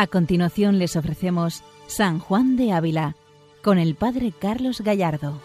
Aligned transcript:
A 0.00 0.06
continuación 0.06 0.78
les 0.78 0.96
ofrecemos 0.96 1.62
San 1.86 2.20
Juan 2.20 2.56
de 2.56 2.72
Ávila 2.72 3.16
con 3.62 3.78
el 3.78 3.96
Padre 3.96 4.32
Carlos 4.32 4.80
Gallardo. 4.80 5.38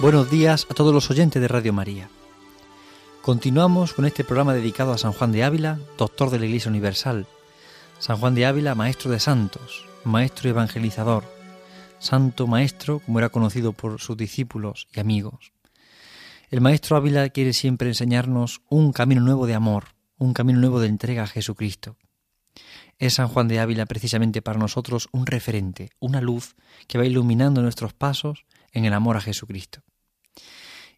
Buenos 0.00 0.28
días 0.28 0.66
a 0.68 0.74
todos 0.74 0.92
los 0.92 1.08
oyentes 1.08 1.40
de 1.40 1.46
Radio 1.46 1.72
María. 1.72 2.10
Continuamos 3.22 3.92
con 3.94 4.06
este 4.06 4.24
programa 4.24 4.54
dedicado 4.54 4.90
a 4.90 4.98
San 4.98 5.12
Juan 5.12 5.30
de 5.30 5.44
Ávila, 5.44 5.78
doctor 5.96 6.30
de 6.30 6.40
la 6.40 6.46
Iglesia 6.46 6.68
Universal. 6.68 7.28
San 8.00 8.16
Juan 8.16 8.34
de 8.34 8.44
Ávila, 8.44 8.74
maestro 8.74 9.12
de 9.12 9.20
santos, 9.20 9.86
maestro 10.02 10.50
evangelizador, 10.50 11.22
santo 12.00 12.48
maestro 12.48 12.98
como 12.98 13.20
era 13.20 13.28
conocido 13.28 13.72
por 13.72 14.00
sus 14.00 14.16
discípulos 14.16 14.88
y 14.92 14.98
amigos. 14.98 15.52
El 16.50 16.60
maestro 16.60 16.96
Ávila 16.96 17.28
quiere 17.28 17.52
siempre 17.52 17.86
enseñarnos 17.86 18.62
un 18.68 18.90
camino 18.90 19.20
nuevo 19.20 19.46
de 19.46 19.54
amor, 19.54 19.94
un 20.18 20.34
camino 20.34 20.58
nuevo 20.58 20.80
de 20.80 20.88
entrega 20.88 21.22
a 21.22 21.28
Jesucristo. 21.28 21.96
Es 22.98 23.14
San 23.14 23.28
Juan 23.28 23.48
de 23.48 23.60
Ávila 23.60 23.86
precisamente 23.86 24.42
para 24.42 24.58
nosotros 24.58 25.08
un 25.12 25.26
referente, 25.26 25.90
una 26.00 26.20
luz 26.20 26.56
que 26.86 26.98
va 26.98 27.06
iluminando 27.06 27.62
nuestros 27.62 27.94
pasos 27.94 28.44
en 28.72 28.84
el 28.84 28.92
amor 28.92 29.16
a 29.16 29.20
Jesucristo. 29.20 29.82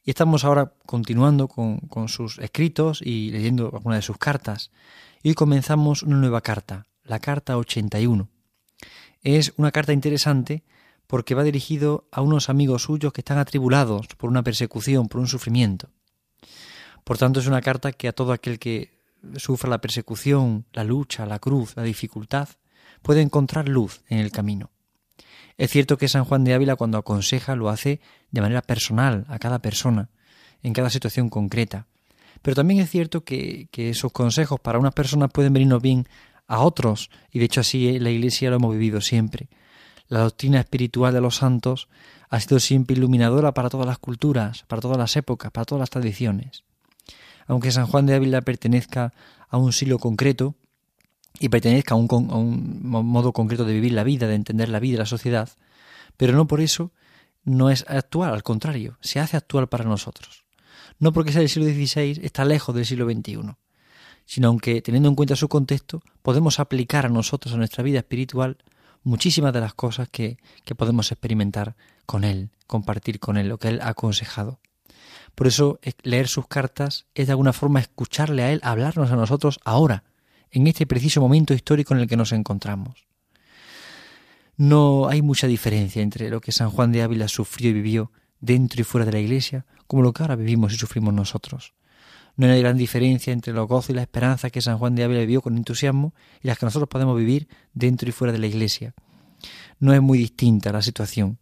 Y 0.05 0.11
estamos 0.11 0.45
ahora 0.45 0.73
continuando 0.84 1.47
con, 1.47 2.09
sus 2.09 2.38
escritos 2.38 3.02
y 3.02 3.30
leyendo 3.30 3.70
algunas 3.72 3.98
de 3.98 4.03
sus 4.03 4.19
cartas. 4.19 4.72
Y 5.22 5.28
hoy 5.28 5.34
comenzamos 5.34 6.03
una 6.03 6.17
nueva 6.17 6.41
carta, 6.41 6.86
la 7.05 7.20
carta 7.20 7.56
81. 7.56 8.28
Es 9.22 9.53
una 9.56 9.70
carta 9.70 9.92
interesante 9.92 10.64
porque 11.06 11.37
va 11.37 11.44
dirigido 11.44 12.09
a 12.11 12.20
unos 12.20 12.48
amigos 12.48 12.83
suyos 12.83 13.12
que 13.12 13.20
están 13.20 13.39
atribulados 13.39 14.09
por 14.16 14.28
una 14.28 14.42
persecución, 14.42 15.06
por 15.06 15.20
un 15.20 15.28
sufrimiento. 15.28 15.89
Por 17.05 17.19
tanto, 17.19 17.39
es 17.39 17.47
una 17.47 17.61
carta 17.61 17.92
que 17.92 18.09
a 18.09 18.12
todo 18.12 18.33
aquel 18.33 18.59
que 18.59 19.02
sufra 19.37 19.70
la 19.70 19.81
persecución, 19.81 20.67
la 20.73 20.84
lucha, 20.84 21.27
la 21.27 21.39
cruz, 21.39 21.77
la 21.77 21.83
dificultad, 21.83 22.48
puede 23.03 23.20
encontrar 23.20 23.69
luz 23.69 24.03
en 24.09 24.19
el 24.19 24.31
camino. 24.31 24.70
Es 25.59 25.70
cierto 25.70 25.98
que 25.98 26.09
San 26.09 26.25
Juan 26.25 26.45
de 26.45 26.55
Ávila 26.55 26.77
cuando 26.77 26.98
aconseja 26.98 27.56
lo 27.56 27.69
hace 27.69 28.00
de 28.31 28.41
manera 28.41 28.62
personal 28.62 29.27
a 29.28 29.39
cada 29.39 29.61
persona, 29.61 30.09
en 30.62 30.73
cada 30.73 30.91
situación 30.91 31.28
concreta. 31.28 31.87
Pero 32.41 32.55
también 32.55 32.81
es 32.81 32.91
cierto 32.91 33.25
que, 33.25 33.69
que 33.70 33.91
esos 33.91 34.12
consejos 34.12 34.59
para 34.61 34.78
unas 34.78 34.95
personas 34.95 35.31
pueden 35.33 35.53
venirnos 35.53 35.83
bien 35.83 36.09
a 36.48 36.61
otros, 36.61 37.11
y 37.31 37.39
de 37.39 37.45
hecho 37.45 37.61
así 37.61 37.98
la 37.98 38.11
Iglesia 38.11 38.50
lo 38.50 38.56
hemos 38.56 38.73
vivido 38.73 39.00
siempre. 39.00 39.48
La 40.09 40.20
doctrina 40.20 40.61
espiritual 40.61 41.15
de 41.15 41.20
los 41.20 41.37
santos 41.37 41.89
ha 42.28 42.41
sido 42.41 42.59
siempre 42.59 42.97
iluminadora 42.97 43.55
para 43.55 43.70
todas 43.70 43.87
las 43.87 43.98
culturas, 43.98 44.65
para 44.67 44.83
todas 44.83 44.98
las 44.98 45.17
épocas, 45.17 45.53
para 45.53 45.65
todas 45.65 45.81
las 45.81 45.91
tradiciones 45.91 46.65
aunque 47.47 47.71
San 47.71 47.87
Juan 47.87 48.07
de 48.07 48.15
Ávila 48.15 48.43
pertenezca 48.43 49.12
a 49.48 49.57
un 49.57 49.73
siglo 49.73 49.98
concreto 49.98 50.55
y 51.39 51.49
pertenezca 51.49 51.95
a 51.95 51.99
un, 51.99 52.09
un 52.11 53.07
modo 53.07 53.33
concreto 53.33 53.65
de 53.65 53.75
vivir 53.75 53.93
la 53.93 54.05
vida, 54.05 54.27
de 54.27 54.34
entender 54.34 54.69
la 54.69 54.81
vida 54.81 54.95
y 54.95 54.99
la 54.99 55.07
sociedad, 55.07 55.49
pero 56.17 56.34
no 56.34 56.47
por 56.47 56.61
eso 56.61 56.93
no 57.45 57.71
es 57.71 57.84
actual, 57.89 58.33
al 58.33 58.43
contrario, 58.43 58.99
se 59.01 59.21
hace 59.21 59.37
actual 59.37 59.69
para 59.69 59.84
nosotros. 59.84 60.45
No 60.99 61.12
porque 61.12 61.33
sea 61.33 61.41
del 61.41 61.49
siglo 61.49 61.69
XVI, 61.69 62.21
está 62.23 62.45
lejos 62.45 62.75
del 62.75 62.87
siglo 62.87 63.11
XXI, 63.11 63.56
sino 64.25 64.49
aunque 64.49 64.83
teniendo 64.83 65.09
en 65.09 65.15
cuenta 65.15 65.34
su 65.34 65.49
contexto, 65.49 66.03
podemos 66.23 66.61
aplicar 66.61 67.06
a 67.06 67.09
nosotros, 67.09 67.55
a 67.55 67.56
nuestra 67.56 67.83
vida 67.83 67.99
espiritual, 67.99 68.59
muchísimas 69.03 69.53
de 69.53 69.61
las 69.61 69.75
cosas 69.75 70.09
que 70.09 70.39
podemos 70.77 71.11
experimentar 71.11 71.75
con 72.06 72.25
Él, 72.25 72.50
compartir 72.66 73.19
con 73.19 73.37
Él, 73.37 73.49
lo 73.49 73.59
que 73.59 73.69
Él 73.69 73.81
ha 73.81 73.89
aconsejado. 73.89 74.61
Por 75.34 75.47
eso 75.47 75.81
leer 76.03 76.28
sus 76.28 76.47
cartas 76.47 77.06
es 77.15 77.26
de 77.26 77.32
alguna 77.32 77.53
forma 77.53 77.81
escucharle 77.81 78.43
a 78.43 78.53
Él 78.53 78.60
hablarnos 78.62 79.10
a 79.10 79.16
nosotros 79.16 79.60
ahora, 79.65 80.04
en 80.50 80.66
este 80.66 80.87
preciso 80.87 81.20
momento 81.20 81.54
histórico 81.54 81.94
en 81.94 82.00
el 82.00 82.09
que 82.09 82.16
nos 82.16 82.32
encontramos. 82.32 83.06
No 84.56 85.09
hay 85.09 85.22
mucha 85.22 85.47
diferencia 85.47 86.03
entre 86.03 86.28
lo 86.28 86.41
que 86.41 86.53
San 86.53 86.71
Juan 86.71 86.92
de 86.92 87.03
Ávila 87.03 87.28
sufrió 87.28 87.71
y 87.71 87.72
vivió 87.72 88.12
dentro 88.41 88.81
y 88.81 88.84
fuera 88.84 89.06
de 89.06 89.12
la 89.12 89.19
Iglesia, 89.19 89.65
como 89.87 90.03
lo 90.03 90.12
que 90.12 90.22
ahora 90.22 90.37
vivimos 90.37 90.75
y 90.75 90.76
sufrimos 90.76 91.15
nosotros. 91.15 91.72
No 92.37 92.47
hay 92.47 92.60
gran 92.60 92.76
diferencia 92.76 93.32
entre 93.32 93.53
los 93.53 93.69
gozos 93.69 93.91
y 93.91 93.94
la 93.94 94.03
esperanza 94.03 94.50
que 94.50 94.62
San 94.62 94.78
Juan 94.78 94.94
de 94.94 95.04
Ávila 95.04 95.21
vivió 95.21 95.42
con 95.42 95.56
entusiasmo 95.56 96.15
y 96.42 96.48
las 96.48 96.59
que 96.59 96.66
nosotros 96.66 96.88
podemos 96.88 97.16
vivir 97.16 97.48
dentro 97.75 98.09
y 98.09 98.12
fuera 98.12 98.32
de 98.32 98.38
la 98.38 98.47
Iglesia. 98.47 98.94
No 99.78 99.92
es 99.92 100.00
muy 100.00 100.19
distinta 100.19 100.72
la 100.72 100.82
situación. 100.82 101.38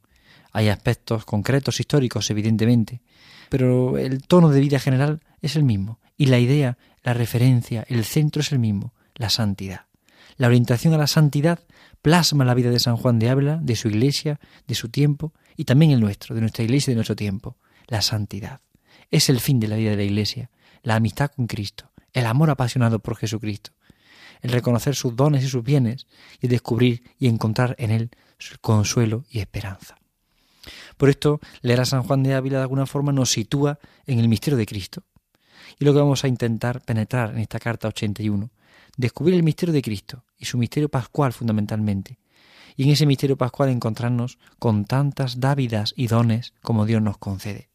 Hay 0.53 0.69
aspectos 0.69 1.25
concretos 1.25 1.79
históricos, 1.79 2.31
evidentemente, 2.31 3.03
pero 3.51 3.99
el 3.99 4.23
tono 4.23 4.49
de 4.49 4.61
vida 4.61 4.79
general 4.79 5.21
es 5.43 5.57
el 5.57 5.65
mismo, 5.65 6.01
y 6.17 6.27
la 6.27 6.39
idea, 6.39 6.79
la 7.03 7.13
referencia, 7.13 7.85
el 7.89 8.05
centro 8.05 8.41
es 8.41 8.53
el 8.53 8.59
mismo, 8.59 8.95
la 9.15 9.29
santidad. 9.29 9.87
La 10.37 10.47
orientación 10.47 10.95
a 10.95 10.99
la 10.99 11.07
santidad 11.07 11.61
plasma 12.01 12.47
la 12.47 12.55
vida 12.55 12.71
de 12.71 12.79
San 12.79 12.97
Juan 12.97 13.19
de 13.19 13.29
Ávila, 13.29 13.59
de 13.63 13.77
su 13.77 13.89
iglesia, 13.89 14.41
de 14.67 14.75
su 14.75 14.89
tiempo, 14.89 15.35
y 15.57 15.65
también 15.65 15.91
el 15.91 16.01
nuestro, 16.01 16.35
de 16.35 16.41
nuestra 16.41 16.65
iglesia 16.65 16.93
y 16.93 16.95
de 16.95 16.97
nuestro 16.97 17.17
tiempo, 17.17 17.59
la 17.89 18.01
santidad. 18.01 18.61
Es 19.11 19.29
el 19.29 19.41
fin 19.41 19.61
de 19.61 19.69
la 19.69 19.77
vida 19.77 19.91
de 19.91 19.97
la 19.97 20.05
iglesia, 20.05 20.51
la 20.83 20.95
amistad 20.95 21.31
con 21.35 21.47
Cristo, 21.47 21.91
el 22.15 22.25
amor 22.25 22.49
apasionado 22.49 23.01
por 23.01 23.17
Jesucristo, 23.17 23.73
el 24.41 24.53
reconocer 24.53 24.95
sus 24.95 25.15
dones 25.17 25.45
y 25.45 25.49
sus 25.49 25.63
bienes 25.63 26.07
y 26.41 26.49
descubrir 26.49 27.03
y 27.19 27.27
encontrar 27.27 27.75
en 27.79 27.91
él 27.91 28.11
consuelo 28.63 29.25
y 29.31 29.41
esperanza. 29.41 30.00
Por 30.97 31.09
esto, 31.09 31.41
leer 31.63 31.81
a 31.81 31.85
San 31.85 32.03
Juan 32.03 32.23
de 32.23 32.35
Ávila 32.35 32.59
de 32.59 32.63
alguna 32.63 32.87
forma 32.87 33.13
nos 33.13 33.31
sitúa 33.31 33.79
en 34.07 34.19
el 34.19 34.29
misterio 34.29 34.57
de 34.57 34.67
Cristo. 34.67 35.05
Y 35.79 35.85
lo 35.85 35.93
que 35.93 36.01
vamos 36.01 36.25
a 36.25 36.29
intentar 36.29 36.83
penetrar 36.83 37.31
en 37.31 37.39
esta 37.39 37.59
carta 37.59 37.89
81, 37.89 38.51
descubrir 38.97 39.35
el 39.35 39.43
misterio 39.43 39.73
de 39.73 39.83
Cristo 39.83 40.25
y 40.39 40.45
su 40.45 40.59
misterio 40.59 40.89
pascual 40.89 41.33
fundamentalmente. 41.33 42.19
Y 42.77 42.85
en 42.85 42.91
ese 42.91 43.07
misterio 43.07 43.37
pascual 43.37 43.71
encontrarnos 43.71 44.39
con 44.59 44.85
tantas 44.85 45.41
dávidas 45.41 45.93
y 45.97 46.07
dones 46.07 46.55
como 46.63 46.87
Dios 46.87 47.03
nos 47.03 47.19
concede. 47.19 47.71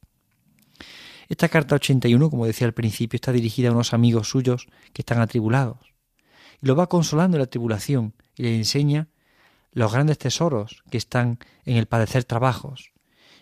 Esta 1.27 1.49
carta 1.49 1.75
81, 1.75 2.29
como 2.29 2.45
decía 2.45 2.67
al 2.67 2.73
principio, 2.73 3.17
está 3.17 3.31
dirigida 3.31 3.69
a 3.69 3.71
unos 3.71 3.93
amigos 3.93 4.29
suyos 4.29 4.67
que 4.93 5.01
están 5.01 5.19
atribulados. 5.19 5.79
Y 6.61 6.67
lo 6.67 6.75
va 6.75 6.87
consolando 6.87 7.37
en 7.37 7.41
la 7.41 7.47
tribulación 7.47 8.13
y 8.35 8.43
le 8.43 8.55
enseña 8.55 9.07
los 9.75 9.93
grandes 9.93 10.17
tesoros 10.17 10.83
que 10.89 10.97
están 10.97 11.37
en 11.65 11.75
el 11.75 11.85
padecer 11.85 12.23
trabajos 12.23 12.93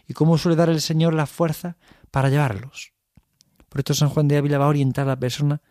y 0.07 0.13
cómo 0.13 0.37
suele 0.37 0.57
dar 0.57 0.67
el 0.67 0.81
Señor 0.81 1.13
la 1.13 1.27
fuerza 1.27 1.77
para 2.11 2.29
llevarlos. 2.29 2.91
Por 3.69 3.79
esto 3.79 3.93
San 3.93 4.09
Juan 4.09 4.27
de 4.27 4.37
Ávila 4.37 4.57
va 4.57 4.65
a 4.65 4.69
orientar 4.69 5.05
a 5.05 5.09
la 5.09 5.19
persona 5.19 5.61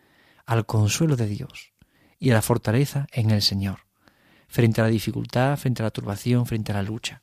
al 0.45 0.65
consuelo 0.65 1.15
de 1.17 1.27
Dios 1.27 1.73
y 2.17 2.31
a 2.31 2.33
la 2.33 2.41
fortaleza 2.41 3.07
en 3.11 3.31
el 3.31 3.41
Señor, 3.41 3.79
frente 4.47 4.79
a 4.79 4.85
la 4.85 4.89
dificultad, 4.89 5.57
frente 5.57 5.83
a 5.83 5.85
la 5.85 5.91
turbación, 5.91 6.45
frente 6.45 6.71
a 6.71 6.75
la 6.75 6.83
lucha. 6.83 7.21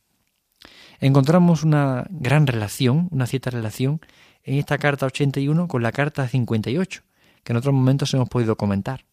Encontramos 1.00 1.64
una 1.64 2.06
gran 2.10 2.46
relación, 2.46 3.08
una 3.10 3.26
cierta 3.26 3.48
relación, 3.48 4.00
en 4.44 4.58
esta 4.58 4.76
carta 4.76 5.06
81 5.06 5.66
con 5.66 5.82
la 5.82 5.92
carta 5.92 6.28
58, 6.28 7.02
que 7.42 7.52
en 7.52 7.56
otros 7.56 7.74
momentos 7.74 8.12
hemos 8.12 8.28
podido 8.28 8.56
comentar. 8.56 9.06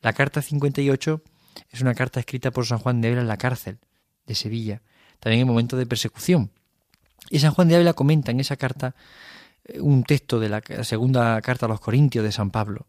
La 0.00 0.12
carta 0.12 0.42
58 0.42 1.22
es 1.70 1.80
una 1.80 1.94
carta 1.94 2.20
escrita 2.20 2.50
por 2.50 2.66
San 2.66 2.78
Juan 2.78 3.00
de 3.00 3.08
Ávila 3.08 3.22
en 3.22 3.28
la 3.28 3.36
cárcel 3.36 3.78
de 4.26 4.34
Sevilla, 4.34 4.82
también 5.20 5.42
en 5.42 5.48
momento 5.48 5.76
de 5.76 5.86
persecución. 5.86 6.50
Y 7.30 7.38
San 7.38 7.52
Juan 7.52 7.68
de 7.68 7.76
Ávila 7.76 7.92
comenta 7.94 8.30
en 8.30 8.40
esa 8.40 8.56
carta 8.56 8.94
eh, 9.64 9.80
un 9.80 10.04
texto 10.04 10.40
de 10.40 10.48
la 10.48 10.62
segunda 10.82 11.40
carta 11.40 11.66
a 11.66 11.68
los 11.68 11.80
Corintios 11.80 12.24
de 12.24 12.32
San 12.32 12.50
Pablo. 12.50 12.86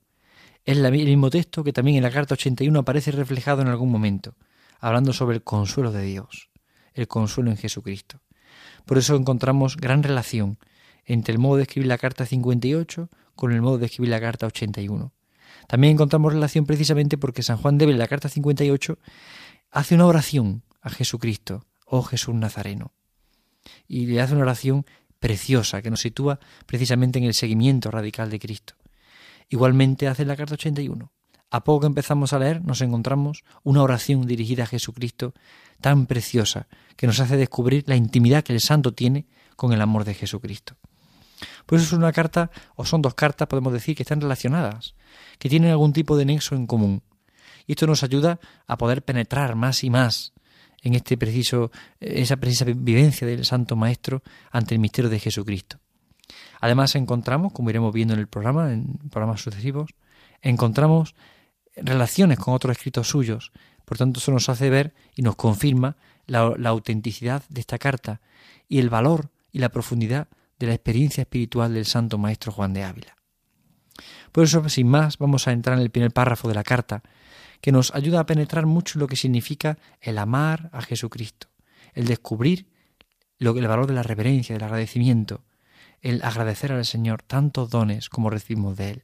Es 0.65 0.77
el 0.77 0.91
mismo 0.91 1.29
texto 1.29 1.63
que 1.63 1.73
también 1.73 1.97
en 1.97 2.03
la 2.03 2.11
carta 2.11 2.35
81 2.35 2.79
aparece 2.79 3.11
reflejado 3.11 3.61
en 3.61 3.67
algún 3.67 3.91
momento, 3.91 4.35
hablando 4.79 5.11
sobre 5.11 5.35
el 5.35 5.43
consuelo 5.43 5.91
de 5.91 6.03
Dios, 6.03 6.49
el 6.93 7.07
consuelo 7.07 7.51
en 7.51 7.57
Jesucristo. 7.57 8.21
Por 8.85 8.97
eso 8.97 9.15
encontramos 9.15 9.77
gran 9.77 10.03
relación 10.03 10.57
entre 11.05 11.33
el 11.33 11.39
modo 11.39 11.57
de 11.57 11.63
escribir 11.63 11.87
la 11.87 11.97
carta 11.97 12.25
58 12.25 13.09
con 13.35 13.51
el 13.51 13.61
modo 13.61 13.77
de 13.77 13.87
escribir 13.87 14.11
la 14.11 14.21
carta 14.21 14.45
81. 14.45 15.11
También 15.67 15.93
encontramos 15.93 16.33
relación 16.33 16.65
precisamente 16.65 17.17
porque 17.17 17.43
San 17.43 17.57
Juan 17.57 17.77
de 17.77 17.85
en 17.85 17.97
la 17.97 18.07
carta 18.07 18.29
58 18.29 18.97
hace 19.71 19.95
una 19.95 20.05
oración 20.05 20.63
a 20.81 20.89
Jesucristo, 20.89 21.65
oh 21.85 22.03
Jesús 22.03 22.35
Nazareno. 22.35 22.93
Y 23.87 24.05
le 24.07 24.21
hace 24.21 24.33
una 24.33 24.43
oración 24.43 24.85
preciosa 25.19 25.81
que 25.81 25.89
nos 25.89 26.01
sitúa 26.01 26.39
precisamente 26.65 27.19
en 27.19 27.25
el 27.25 27.33
seguimiento 27.33 27.91
radical 27.91 28.29
de 28.29 28.39
Cristo. 28.39 28.75
Igualmente 29.49 30.07
hace 30.07 30.25
la 30.25 30.35
carta 30.35 30.55
81. 30.55 31.11
A 31.49 31.63
poco 31.63 31.81
que 31.81 31.87
empezamos 31.87 32.33
a 32.33 32.39
leer 32.39 32.63
nos 32.63 32.81
encontramos 32.81 33.43
una 33.63 33.83
oración 33.83 34.25
dirigida 34.25 34.63
a 34.63 34.67
Jesucristo 34.67 35.33
tan 35.81 36.07
preciosa 36.07 36.67
que 36.97 37.07
nos 37.07 37.19
hace 37.19 37.37
descubrir 37.37 37.83
la 37.87 37.95
intimidad 37.95 38.43
que 38.43 38.53
el 38.53 38.59
santo 38.59 38.93
tiene 38.93 39.27
con 39.55 39.71
el 39.71 39.81
amor 39.81 40.03
de 40.03 40.15
Jesucristo. 40.15 40.75
Por 41.65 41.77
eso 41.77 41.87
es 41.87 41.93
una 41.93 42.11
carta, 42.11 42.51
o 42.75 42.85
son 42.85 43.01
dos 43.01 43.15
cartas, 43.15 43.47
podemos 43.47 43.73
decir, 43.73 43.95
que 43.95 44.03
están 44.03 44.21
relacionadas, 44.21 44.95
que 45.39 45.49
tienen 45.49 45.71
algún 45.71 45.93
tipo 45.93 46.17
de 46.17 46.25
nexo 46.25 46.55
en 46.55 46.67
común. 46.67 47.01
Y 47.65 47.73
esto 47.73 47.87
nos 47.87 48.03
ayuda 48.03 48.39
a 48.67 48.77
poder 48.77 49.03
penetrar 49.03 49.55
más 49.55 49.83
y 49.83 49.89
más 49.89 50.33
en 50.81 50.95
este 50.95 51.17
preciso, 51.17 51.71
esa 51.99 52.35
precisa 52.35 52.65
vivencia 52.65 53.25
del 53.25 53.45
Santo 53.45 53.75
Maestro 53.75 54.21
ante 54.51 54.75
el 54.75 54.79
misterio 54.79 55.09
de 55.09 55.19
Jesucristo. 55.19 55.79
Además 56.59 56.95
encontramos, 56.95 57.53
como 57.53 57.69
iremos 57.69 57.93
viendo 57.93 58.13
en 58.13 58.19
el 58.19 58.27
programa, 58.27 58.71
en 58.71 58.97
programas 59.09 59.41
sucesivos, 59.41 59.91
encontramos 60.41 61.15
relaciones 61.75 62.37
con 62.37 62.53
otros 62.53 62.77
escritos 62.77 63.07
suyos, 63.07 63.51
Por 63.85 63.97
tanto, 63.97 64.19
eso 64.19 64.31
nos 64.31 64.47
hace 64.47 64.69
ver 64.69 64.93
y 65.13 65.23
nos 65.23 65.35
confirma 65.35 65.97
la, 66.25 66.53
la 66.57 66.69
autenticidad 66.69 67.43
de 67.49 67.59
esta 67.59 67.77
carta 67.77 68.21
y 68.69 68.79
el 68.79 68.89
valor 68.89 69.29
y 69.51 69.59
la 69.59 69.69
profundidad 69.69 70.29
de 70.63 70.67
la 70.67 70.75
experiencia 70.75 71.21
espiritual 71.21 71.73
del 71.73 71.85
Santo 71.85 72.17
Maestro 72.17 72.51
Juan 72.51 72.73
de 72.73 72.83
Ávila. 72.83 73.15
Por 74.31 74.45
eso, 74.45 74.67
sin 74.69 74.87
más, 74.87 75.17
vamos 75.17 75.47
a 75.47 75.51
entrar 75.51 75.77
en 75.77 75.83
el 75.83 75.91
primer 75.91 76.11
párrafo 76.11 76.47
de 76.47 76.55
la 76.55 76.63
carta, 76.63 77.03
que 77.61 77.71
nos 77.71 77.93
ayuda 77.93 78.21
a 78.21 78.25
penetrar 78.25 78.65
mucho 78.65 78.97
lo 78.97 79.07
que 79.07 79.15
significa 79.15 79.77
el 80.01 80.17
amar 80.17 80.69
a 80.73 80.81
Jesucristo, 80.81 81.47
el 81.93 82.07
descubrir 82.07 82.67
el 83.39 83.67
valor 83.67 83.87
de 83.87 83.93
la 83.93 84.03
reverencia, 84.03 84.55
del 84.55 84.63
agradecimiento, 84.63 85.43
el 86.01 86.23
agradecer 86.23 86.71
al 86.71 86.85
Señor 86.85 87.23
tantos 87.23 87.69
dones 87.69 88.09
como 88.09 88.29
recibimos 88.29 88.77
de 88.77 88.91
Él. 88.91 89.03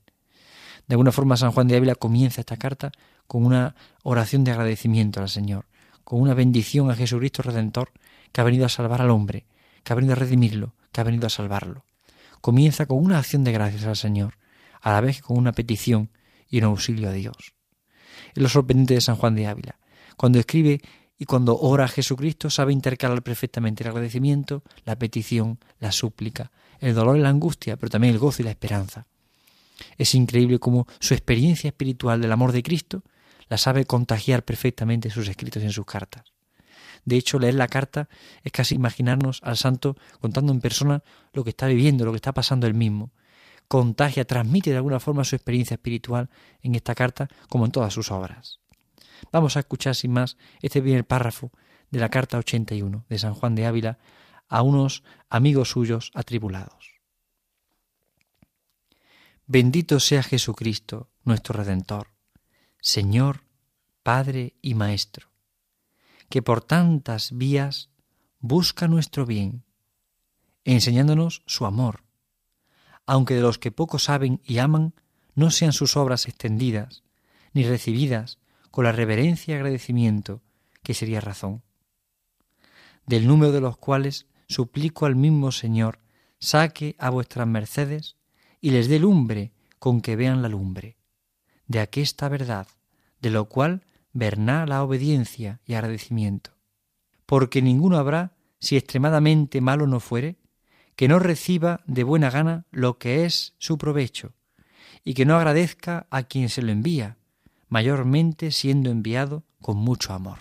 De 0.88 0.94
alguna 0.94 1.12
forma, 1.12 1.36
San 1.36 1.52
Juan 1.52 1.68
de 1.68 1.76
Ávila 1.76 1.96
comienza 1.96 2.40
esta 2.42 2.58
carta 2.58 2.92
con 3.28 3.46
una 3.46 3.76
oración 4.04 4.46
de 4.46 4.52
agradecimiento 4.52 5.20
al 5.20 5.30
Señor, 5.30 5.66
con 6.04 6.22
una 6.22 6.34
bendición 6.34 6.90
a 6.90 6.96
Jesucristo 6.96 7.44
Redentor 7.44 7.92
que 8.32 8.42
ha 8.42 8.46
venido 8.46 8.66
a 8.66 8.70
salvar 8.70 9.02
al 9.02 9.12
hombre, 9.12 9.46
que 9.84 9.92
ha 9.92 9.96
venido 9.96 10.14
a 10.14 10.16
redimirlo, 10.16 10.74
que 10.92 11.02
ha 11.02 11.04
venido 11.04 11.28
a 11.28 11.30
salvarlo. 11.30 11.86
Comienza 12.42 12.86
con 12.86 13.04
una 13.04 13.20
acción 13.20 13.44
de 13.44 13.52
gracias 13.52 13.86
al 13.86 13.96
Señor, 13.96 14.38
a 14.82 14.94
la 14.94 15.02
vez 15.02 15.18
que 15.18 15.24
con 15.24 15.38
una 15.38 15.52
petición 15.52 16.10
y 16.50 16.60
un 16.60 16.66
auxilio 16.66 17.10
a 17.10 17.14
Dios. 17.14 17.54
Es 18.34 18.42
lo 18.42 18.50
sorprendente 18.50 18.94
de 18.94 19.02
San 19.02 19.16
Juan 19.16 19.36
de 19.36 19.48
Ávila. 19.48 19.80
Cuando 20.18 20.40
escribe 20.40 20.82
y 21.18 21.26
cuando 21.26 21.58
ora 21.58 21.86
a 21.86 21.90
Jesucristo 21.90 22.50
sabe 22.50 22.74
intercalar 22.74 23.22
perfectamente 23.24 23.84
el 23.84 23.90
agradecimiento, 23.90 24.64
la 24.86 24.98
petición, 24.98 25.60
la 25.80 25.92
súplica, 25.92 26.52
el 26.80 26.96
dolor 26.96 27.18
y 27.18 27.22
la 27.22 27.30
angustia, 27.30 27.76
pero 27.76 27.90
también 27.90 28.14
el 28.14 28.20
gozo 28.20 28.42
y 28.42 28.46
la 28.46 28.52
esperanza. 28.52 29.06
Es 29.98 30.16
increíble 30.16 30.60
cómo 30.60 30.88
su 31.00 31.14
experiencia 31.14 31.68
espiritual 31.68 32.22
del 32.22 32.32
amor 32.32 32.52
de 32.52 32.64
Cristo 32.64 33.04
la 33.50 33.58
sabe 33.58 33.86
contagiar 33.86 34.44
perfectamente 34.44 35.10
en 35.10 35.14
sus 35.14 35.28
escritos 35.28 35.62
y 35.62 35.66
en 35.66 35.72
sus 35.72 35.86
cartas. 35.86 36.24
De 37.06 37.18
hecho, 37.18 37.40
leer 37.40 37.56
la 37.56 37.68
carta 37.68 38.10
es 38.44 38.52
casi 38.52 38.76
imaginarnos 38.76 39.42
al 39.44 39.58
santo 39.58 39.96
contando 40.20 40.52
en 40.52 40.62
persona 40.62 41.04
lo 41.34 41.44
que 41.44 41.52
está 41.52 41.68
viviendo, 41.68 42.06
lo 42.06 42.12
que 42.12 42.18
está 42.18 42.34
pasando 42.34 42.68
él 42.68 42.74
mismo. 42.74 43.12
Contagia, 43.68 44.26
transmite 44.26 44.72
de 44.72 44.78
alguna 44.78 45.00
forma 45.00 45.24
su 45.24 45.36
experiencia 45.36 45.76
espiritual 45.76 46.30
en 46.62 46.76
esta 46.76 46.96
carta 46.96 47.28
como 47.50 47.66
en 47.66 47.72
todas 47.72 47.94
sus 47.94 48.12
obras. 48.12 48.60
Vamos 49.32 49.58
a 49.58 49.60
escuchar 49.60 49.96
sin 49.96 50.12
más 50.12 50.38
este 50.62 50.82
primer 50.82 51.06
párrafo 51.06 51.52
de 51.92 52.00
la 52.00 52.10
carta 52.10 52.38
81 52.38 53.06
de 53.08 53.20
San 53.20 53.34
Juan 53.34 53.56
de 53.56 53.66
Ávila 53.66 54.00
a 54.48 54.62
unos 54.62 55.04
amigos 55.30 55.70
suyos 55.70 56.12
atribulados. 56.16 57.00
Bendito 59.46 60.00
sea 60.00 60.24
Jesucristo, 60.24 61.10
nuestro 61.24 61.56
Redentor, 61.56 62.10
Señor, 62.80 63.44
Padre 64.04 64.54
y 64.62 64.76
Maestro 64.76 65.29
que 66.30 66.42
por 66.42 66.62
tantas 66.62 67.32
vías 67.38 67.90
busca 68.40 68.88
nuestro 68.88 69.26
bien, 69.26 69.64
enseñándonos 70.64 71.44
su 71.46 71.66
amor, 71.66 72.04
aunque 73.06 73.36
de 73.36 73.42
los 73.42 73.58
que 73.58 73.72
poco 73.72 74.00
saben 74.00 74.42
y 74.46 74.60
aman 74.60 74.94
no 75.36 75.52
sean 75.52 75.74
sus 75.74 75.98
obras 75.98 76.28
extendidas, 76.28 77.04
ni 77.54 77.64
recibidas 77.64 78.38
con 78.72 78.84
la 78.84 78.92
reverencia 78.92 79.54
y 79.54 79.56
agradecimiento 79.56 80.42
que 80.84 80.94
sería 80.94 81.22
razón. 81.22 81.64
Del 83.06 83.28
número 83.28 83.52
de 83.52 83.62
los 83.62 83.78
cuales 83.78 84.28
suplico 84.48 85.06
al 85.06 85.16
mismo 85.16 85.52
Señor 85.52 86.00
saque 86.40 86.96
a 87.00 87.10
vuestras 87.10 87.48
mercedes 87.48 88.16
y 88.62 88.72
les 88.72 88.88
dé 88.88 89.00
lumbre 89.00 89.52
con 89.80 90.02
que 90.02 90.16
vean 90.16 90.42
la 90.42 90.50
lumbre, 90.50 90.98
de 91.68 91.80
aquesta 91.80 92.30
verdad, 92.30 92.68
de 93.22 93.30
lo 93.30 93.46
cual 93.46 93.86
verná 94.14 94.66
la 94.66 94.84
obediencia 94.84 95.62
y 95.66 95.74
agradecimiento. 95.74 96.52
Porque 97.26 97.62
ninguno 97.62 97.98
habrá, 97.98 98.34
si 98.60 98.76
extremadamente 98.76 99.62
malo 99.62 99.88
no 99.88 100.00
fuere, 100.00 100.38
que 100.96 101.08
no 101.08 101.20
reciba 101.20 101.82
de 101.86 102.04
buena 102.04 102.30
gana 102.30 102.66
lo 102.72 102.98
que 102.98 103.26
es 103.26 103.56
su 103.58 103.78
provecho, 103.78 104.34
y 105.04 105.14
que 105.14 105.26
no 105.26 105.38
agradezca 105.38 106.08
a 106.10 106.24
quien 106.24 106.50
se 106.50 106.62
lo 106.62 106.72
envía, 106.72 107.18
mayormente 107.70 108.52
siendo 108.52 108.90
enviado 108.90 109.44
con 109.62 109.78
mucho 109.78 110.14
amor. 110.14 110.40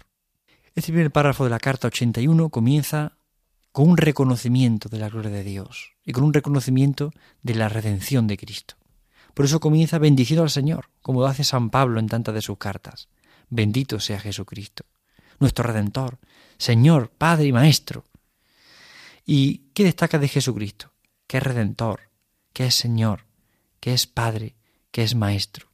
Este 0.74 0.92
primer 0.92 1.10
párrafo 1.10 1.44
de 1.44 1.50
la 1.50 1.58
carta 1.58 1.88
81 1.88 2.48
comienza 2.50 3.18
con 3.72 3.90
un 3.90 3.96
reconocimiento 3.96 4.88
de 4.88 4.98
la 4.98 5.08
gloria 5.08 5.30
de 5.30 5.44
Dios 5.44 5.92
y 6.04 6.12
con 6.12 6.24
un 6.24 6.32
reconocimiento 6.34 7.12
de 7.42 7.54
la 7.54 7.68
redención 7.68 8.26
de 8.26 8.36
Cristo. 8.36 8.74
Por 9.34 9.44
eso 9.44 9.60
comienza 9.60 9.98
bendiciendo 9.98 10.42
al 10.42 10.50
Señor, 10.50 10.90
como 11.02 11.20
lo 11.20 11.26
hace 11.26 11.44
San 11.44 11.70
Pablo 11.70 12.00
en 12.00 12.08
tantas 12.08 12.34
de 12.34 12.42
sus 12.42 12.58
cartas. 12.58 13.08
Bendito 13.50 13.98
sea 13.98 14.20
Jesucristo, 14.20 14.84
nuestro 15.38 15.64
Redentor, 15.64 16.18
Señor, 16.58 17.10
Padre 17.10 17.46
y 17.46 17.52
Maestro. 17.52 18.04
¿Y 19.24 19.70
qué 19.72 19.84
destaca 19.84 20.18
de 20.18 20.28
Jesucristo? 20.28 20.92
Que 21.26 21.38
es 21.38 21.42
Redentor, 21.42 22.10
que 22.52 22.66
es 22.66 22.74
Señor, 22.74 23.24
que 23.80 23.94
es 23.94 24.06
Padre, 24.06 24.54
que 24.90 25.02
es 25.02 25.14
Maestro. 25.14 25.68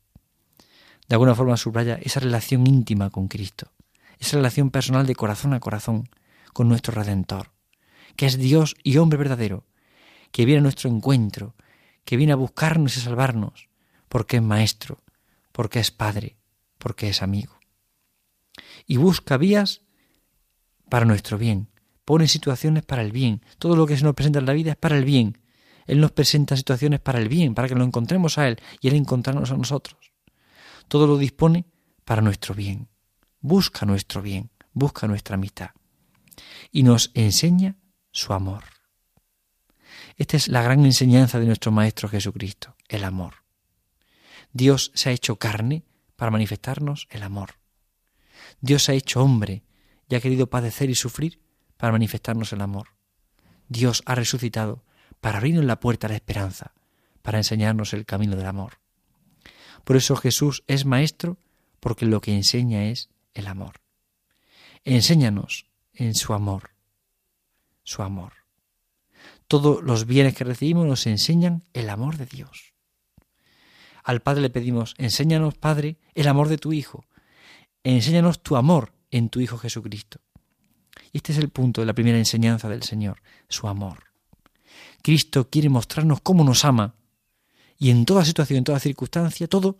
De 1.08 1.16
alguna 1.16 1.34
forma 1.34 1.56
subraya 1.56 1.98
esa 2.00 2.20
relación 2.20 2.66
íntima 2.66 3.10
con 3.10 3.26
Cristo, 3.26 3.72
esa 4.18 4.36
relación 4.36 4.70
personal 4.70 5.06
de 5.06 5.16
corazón 5.16 5.52
a 5.52 5.60
corazón 5.60 6.08
con 6.52 6.68
nuestro 6.68 6.94
Redentor, 6.94 7.50
que 8.14 8.26
es 8.26 8.38
Dios 8.38 8.76
y 8.84 8.98
hombre 8.98 9.18
verdadero, 9.18 9.66
que 10.30 10.44
viene 10.44 10.60
a 10.60 10.62
nuestro 10.62 10.88
encuentro, 10.88 11.54
que 12.04 12.16
viene 12.16 12.32
a 12.32 12.36
buscarnos 12.36 12.96
y 12.96 13.00
salvarnos, 13.00 13.68
porque 14.08 14.36
es 14.36 14.42
Maestro, 14.42 15.02
porque 15.50 15.80
es 15.80 15.90
Padre, 15.90 16.36
porque 16.78 17.08
es 17.08 17.22
amigo 17.22 17.63
y 18.86 18.96
busca 18.96 19.36
vías 19.36 19.82
para 20.88 21.06
nuestro 21.06 21.38
bien. 21.38 21.68
Pone 22.04 22.28
situaciones 22.28 22.84
para 22.84 23.02
el 23.02 23.12
bien. 23.12 23.42
Todo 23.58 23.76
lo 23.76 23.86
que 23.86 23.96
se 23.96 24.04
nos 24.04 24.14
presenta 24.14 24.38
en 24.38 24.46
la 24.46 24.52
vida 24.52 24.72
es 24.72 24.76
para 24.76 24.96
el 24.96 25.04
bien. 25.04 25.38
Él 25.86 26.00
nos 26.00 26.12
presenta 26.12 26.56
situaciones 26.56 27.00
para 27.00 27.18
el 27.18 27.28
bien, 27.28 27.54
para 27.54 27.68
que 27.68 27.74
lo 27.74 27.84
encontremos 27.84 28.38
a 28.38 28.48
Él 28.48 28.60
y 28.80 28.88
Él 28.88 28.94
encontrarnos 28.94 29.50
a 29.50 29.56
nosotros. 29.56 30.12
Todo 30.88 31.06
lo 31.06 31.18
dispone 31.18 31.66
para 32.04 32.22
nuestro 32.22 32.54
bien. 32.54 32.88
Busca 33.40 33.86
nuestro 33.86 34.22
bien, 34.22 34.50
busca 34.72 35.06
nuestra 35.06 35.34
amistad. 35.34 35.70
Y 36.70 36.82
nos 36.82 37.10
enseña 37.14 37.76
su 38.10 38.32
amor. 38.32 38.64
Esta 40.16 40.36
es 40.36 40.48
la 40.48 40.62
gran 40.62 40.84
enseñanza 40.84 41.38
de 41.40 41.46
nuestro 41.46 41.72
Maestro 41.72 42.08
Jesucristo, 42.08 42.76
el 42.88 43.04
amor. 43.04 43.34
Dios 44.52 44.92
se 44.94 45.10
ha 45.10 45.12
hecho 45.12 45.36
carne 45.36 45.84
para 46.16 46.30
manifestarnos 46.30 47.08
el 47.10 47.22
amor. 47.22 47.56
Dios 48.64 48.88
ha 48.88 48.94
hecho 48.94 49.22
hombre 49.22 49.62
y 50.08 50.14
ha 50.14 50.20
querido 50.22 50.48
padecer 50.48 50.88
y 50.88 50.94
sufrir 50.94 51.38
para 51.76 51.92
manifestarnos 51.92 52.50
el 52.54 52.62
amor. 52.62 52.96
Dios 53.68 54.02
ha 54.06 54.14
resucitado 54.14 54.82
para 55.20 55.36
abrirnos 55.36 55.66
la 55.66 55.80
puerta 55.80 56.06
a 56.06 56.10
la 56.10 56.16
esperanza, 56.16 56.72
para 57.20 57.36
enseñarnos 57.36 57.92
el 57.92 58.06
camino 58.06 58.36
del 58.36 58.46
amor. 58.46 58.78
Por 59.84 59.96
eso 59.96 60.16
Jesús 60.16 60.64
es 60.66 60.86
maestro 60.86 61.36
porque 61.78 62.06
lo 62.06 62.22
que 62.22 62.34
enseña 62.34 62.86
es 62.86 63.10
el 63.34 63.48
amor. 63.48 63.82
Enséñanos 64.84 65.66
en 65.92 66.14
su 66.14 66.32
amor, 66.32 66.70
su 67.82 68.02
amor. 68.02 68.32
Todos 69.46 69.82
los 69.82 70.06
bienes 70.06 70.34
que 70.34 70.44
recibimos 70.44 70.86
nos 70.86 71.06
enseñan 71.06 71.64
el 71.74 71.90
amor 71.90 72.16
de 72.16 72.24
Dios. 72.24 72.72
Al 74.02 74.22
Padre 74.22 74.40
le 74.40 74.48
pedimos, 74.48 74.94
enséñanos, 74.96 75.52
Padre, 75.52 75.98
el 76.14 76.28
amor 76.28 76.48
de 76.48 76.56
tu 76.56 76.72
Hijo, 76.72 77.04
enséñanos 77.92 78.42
tu 78.42 78.56
amor 78.56 78.92
en 79.10 79.28
tu 79.28 79.40
Hijo 79.40 79.58
Jesucristo. 79.58 80.20
Este 81.12 81.32
es 81.32 81.38
el 81.38 81.50
punto 81.50 81.80
de 81.80 81.86
la 81.86 81.92
primera 81.92 82.18
enseñanza 82.18 82.68
del 82.68 82.82
Señor, 82.82 83.22
su 83.48 83.68
amor. 83.68 84.04
Cristo 85.02 85.48
quiere 85.50 85.68
mostrarnos 85.68 86.20
cómo 86.22 86.42
nos 86.44 86.64
ama 86.64 86.94
y 87.78 87.90
en 87.90 88.04
toda 88.04 88.24
situación, 88.24 88.58
en 88.58 88.64
toda 88.64 88.80
circunstancia, 88.80 89.46
todo 89.46 89.76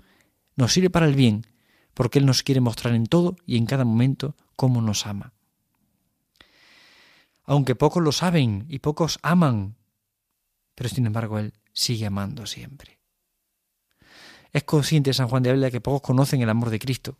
nos 0.56 0.72
sirve 0.72 0.90
para 0.90 1.06
el 1.06 1.14
bien, 1.14 1.46
porque 1.94 2.18
Él 2.18 2.26
nos 2.26 2.42
quiere 2.42 2.60
mostrar 2.60 2.94
en 2.94 3.06
todo 3.06 3.36
y 3.46 3.56
en 3.56 3.66
cada 3.66 3.84
momento 3.84 4.36
cómo 4.56 4.80
nos 4.80 5.06
ama. 5.06 5.32
Aunque 7.44 7.74
pocos 7.74 8.02
lo 8.02 8.12
saben 8.12 8.66
y 8.68 8.78
pocos 8.78 9.18
aman, 9.22 9.76
pero 10.74 10.88
sin 10.88 11.06
embargo 11.06 11.38
Él 11.38 11.54
sigue 11.72 12.06
amando 12.06 12.46
siempre. 12.46 12.98
Es 14.52 14.64
consciente 14.64 15.12
San 15.12 15.28
Juan 15.28 15.42
de 15.42 15.50
Ávila 15.50 15.70
que 15.70 15.80
pocos 15.80 16.02
conocen 16.02 16.42
el 16.42 16.50
amor 16.50 16.70
de 16.70 16.78
Cristo, 16.78 17.18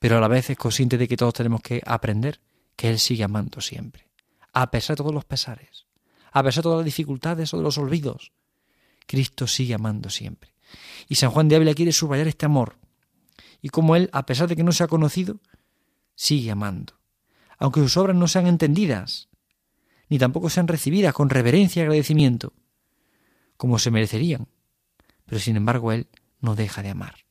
pero 0.00 0.16
a 0.16 0.20
la 0.20 0.28
vez 0.28 0.50
es 0.50 0.56
consciente 0.56 0.98
de 0.98 1.06
que 1.06 1.16
todos 1.16 1.34
tenemos 1.34 1.60
que 1.60 1.80
aprender 1.86 2.40
que 2.74 2.88
Él 2.88 2.98
sigue 2.98 3.22
amando 3.22 3.60
siempre, 3.60 4.08
a 4.52 4.70
pesar 4.70 4.96
de 4.96 5.02
todos 5.02 5.14
los 5.14 5.26
pesares, 5.26 5.86
a 6.32 6.42
pesar 6.42 6.62
de 6.62 6.68
todas 6.68 6.78
las 6.78 6.86
dificultades 6.86 7.52
o 7.54 7.58
de 7.58 7.62
los 7.62 7.78
olvidos. 7.78 8.32
Cristo 9.06 9.46
sigue 9.46 9.74
amando 9.74 10.08
siempre. 10.08 10.54
Y 11.06 11.16
San 11.16 11.30
Juan 11.30 11.48
de 11.48 11.56
Ávila 11.56 11.74
quiere 11.74 11.92
subrayar 11.92 12.28
este 12.28 12.46
amor. 12.46 12.78
Y 13.60 13.68
como 13.68 13.94
Él, 13.94 14.08
a 14.12 14.24
pesar 14.24 14.48
de 14.48 14.56
que 14.56 14.64
no 14.64 14.72
se 14.72 14.84
ha 14.84 14.88
conocido, 14.88 15.38
sigue 16.14 16.50
amando. 16.50 16.94
Aunque 17.58 17.80
sus 17.80 17.96
obras 17.98 18.16
no 18.16 18.26
sean 18.26 18.46
entendidas, 18.46 19.28
ni 20.08 20.18
tampoco 20.18 20.48
sean 20.48 20.66
recibidas 20.66 21.12
con 21.12 21.28
reverencia 21.28 21.80
y 21.80 21.82
agradecimiento, 21.82 22.54
como 23.58 23.78
se 23.78 23.90
merecerían. 23.90 24.48
Pero 25.26 25.40
sin 25.40 25.56
embargo 25.56 25.92
Él 25.92 26.08
no 26.40 26.56
deja 26.56 26.82
de 26.82 26.88
amar. 26.88 27.26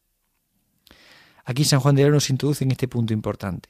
Aquí 1.50 1.65
San 1.65 1.79
Juan 1.79 1.96
de 1.96 2.03
Ávila 2.03 2.18
nos 2.18 2.29
introduce 2.29 2.63
en 2.63 2.70
este 2.70 2.88
punto 2.88 3.12
importante. 3.12 3.70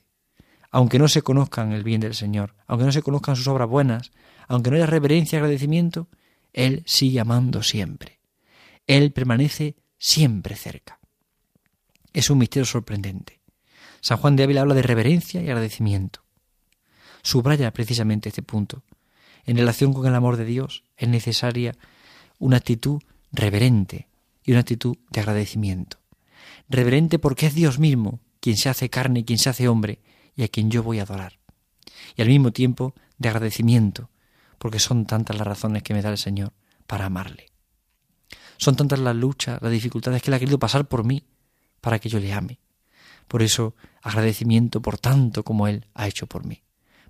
Aunque 0.70 1.00
no 1.00 1.08
se 1.08 1.22
conozcan 1.22 1.72
el 1.72 1.86
bien 1.86 2.02
del 2.02 2.14
Señor, 2.14 2.54
aunque 2.68 2.86
no 2.86 2.92
se 2.92 3.02
conozcan 3.02 3.38
sus 3.38 3.48
obras 3.48 3.70
buenas, 3.70 4.12
aunque 4.50 4.70
no 4.70 4.76
haya 4.76 4.86
reverencia 4.86 5.38
y 5.38 5.40
agradecimiento, 5.40 6.10
Él 6.52 6.84
sigue 6.86 7.22
amando 7.22 7.64
siempre. 7.64 8.20
Él 8.86 9.14
permanece 9.14 9.78
siempre 9.98 10.58
cerca. 10.58 11.00
Es 12.12 12.30
un 12.30 12.40
misterio 12.40 12.66
sorprendente. 12.66 13.40
San 14.02 14.18
Juan 14.18 14.36
de 14.36 14.44
Ávila 14.44 14.60
habla 14.60 14.76
de 14.76 14.82
reverencia 14.82 15.42
y 15.42 15.46
agradecimiento. 15.46 16.26
Subraya 17.22 17.72
precisamente 17.72 18.28
este 18.28 18.42
punto. 18.42 18.84
En 19.46 19.56
relación 19.56 19.94
con 19.94 20.06
el 20.06 20.16
amor 20.16 20.36
de 20.36 20.44
Dios 20.44 20.84
es 20.98 21.08
necesaria 21.08 21.78
una 22.40 22.58
actitud 22.58 23.02
reverente 23.32 24.10
y 24.44 24.52
una 24.52 24.60
actitud 24.60 24.98
de 25.12 25.22
agradecimiento. 25.22 25.99
Reverente 26.70 27.18
porque 27.20 27.48
es 27.48 27.56
Dios 27.56 27.80
mismo 27.80 28.20
quien 28.40 28.56
se 28.56 28.70
hace 28.70 28.90
carne 28.90 29.26
quien 29.26 29.40
se 29.40 29.50
hace 29.50 29.68
hombre 29.68 30.00
y 30.36 30.44
a 30.44 30.48
quien 30.48 30.72
yo 30.72 30.84
voy 30.84 31.00
a 31.00 31.04
adorar. 31.04 31.40
Y 32.16 32.22
al 32.22 32.28
mismo 32.28 32.52
tiempo 32.52 32.94
de 33.18 33.30
agradecimiento, 33.30 34.10
porque 34.58 34.80
son 34.80 35.06
tantas 35.06 35.38
las 35.38 35.48
razones 35.48 35.84
que 35.84 35.94
me 35.94 36.02
da 36.02 36.10
el 36.10 36.18
Señor 36.18 36.54
para 36.88 37.06
amarle. 37.06 37.48
Son 38.58 38.76
tantas 38.76 39.00
las 39.00 39.16
luchas, 39.16 39.62
las 39.62 39.72
dificultades 39.72 40.22
que 40.22 40.30
Él 40.30 40.36
ha 40.36 40.40
querido 40.40 40.60
pasar 40.60 40.88
por 40.88 41.04
mí 41.04 41.26
para 41.82 42.00
que 42.00 42.10
yo 42.10 42.20
le 42.20 42.34
ame. 42.34 42.60
Por 43.28 43.42
eso, 43.42 43.76
agradecimiento 44.02 44.82
por 44.82 44.98
tanto 44.98 45.44
como 45.44 45.68
Él 45.68 45.88
ha 45.94 46.08
hecho 46.08 46.28
por 46.28 46.46
mí. 46.46 46.64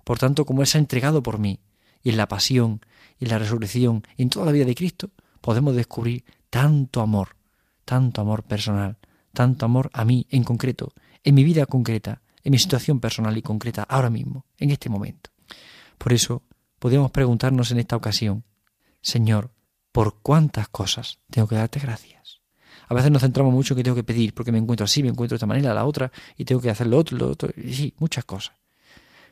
Por 0.04 0.18
tanto 0.18 0.44
como 0.44 0.62
Él 0.62 0.66
se 0.66 0.78
ha 0.78 0.80
entregado 0.80 1.22
por 1.22 1.38
mí. 1.38 1.60
Y 2.02 2.10
en 2.10 2.16
la 2.16 2.28
pasión, 2.28 2.80
y 3.18 3.24
en 3.24 3.30
la 3.30 3.38
resurrección, 3.38 4.04
y 4.16 4.22
en 4.22 4.30
toda 4.30 4.46
la 4.46 4.52
vida 4.52 4.64
de 4.64 4.74
Cristo, 4.74 5.10
podemos 5.40 5.74
descubrir 5.74 6.24
tanto 6.50 7.00
amor, 7.00 7.36
tanto 7.84 8.20
amor 8.20 8.42
personal, 8.42 8.98
tanto 9.32 9.64
amor 9.64 9.90
a 9.92 10.04
mí 10.04 10.26
en 10.30 10.44
concreto, 10.44 10.92
en 11.24 11.34
mi 11.34 11.44
vida 11.44 11.66
concreta, 11.66 12.22
en 12.42 12.52
mi 12.52 12.58
situación 12.58 13.00
personal 13.00 13.36
y 13.36 13.42
concreta, 13.42 13.82
ahora 13.82 14.10
mismo, 14.10 14.46
en 14.58 14.70
este 14.70 14.88
momento. 14.88 15.30
Por 15.98 16.12
eso 16.12 16.42
podemos 16.78 17.10
preguntarnos 17.10 17.70
en 17.70 17.78
esta 17.78 17.96
ocasión, 17.96 18.44
Señor, 19.02 19.50
¿por 19.92 20.20
cuántas 20.20 20.68
cosas 20.68 21.18
tengo 21.30 21.48
que 21.48 21.56
darte 21.56 21.80
gracias? 21.80 22.40
A 22.88 22.94
veces 22.94 23.10
nos 23.10 23.22
centramos 23.22 23.52
mucho 23.52 23.74
en 23.74 23.78
que 23.78 23.84
tengo 23.84 23.94
que 23.94 24.04
pedir, 24.04 24.34
porque 24.34 24.50
me 24.50 24.58
encuentro 24.58 24.84
así, 24.84 25.02
me 25.02 25.10
encuentro 25.10 25.34
de 25.34 25.36
esta 25.36 25.46
manera, 25.46 25.72
la 25.74 25.84
otra, 25.84 26.10
y 26.36 26.44
tengo 26.44 26.60
que 26.60 26.70
hacer 26.70 26.86
lo 26.88 26.98
otro, 26.98 27.16
lo 27.16 27.28
otro, 27.28 27.50
y 27.56 27.72
sí, 27.72 27.94
muchas 27.98 28.24
cosas. 28.24 28.56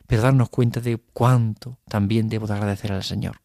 Pero 0.07 0.21
darnos 0.21 0.49
cuenta 0.49 0.79
de 0.79 0.97
cuánto 0.97 1.77
también 1.87 2.29
debo 2.29 2.47
de 2.47 2.53
agradecer 2.53 2.91
al 2.91 3.03
Señor. 3.03 3.41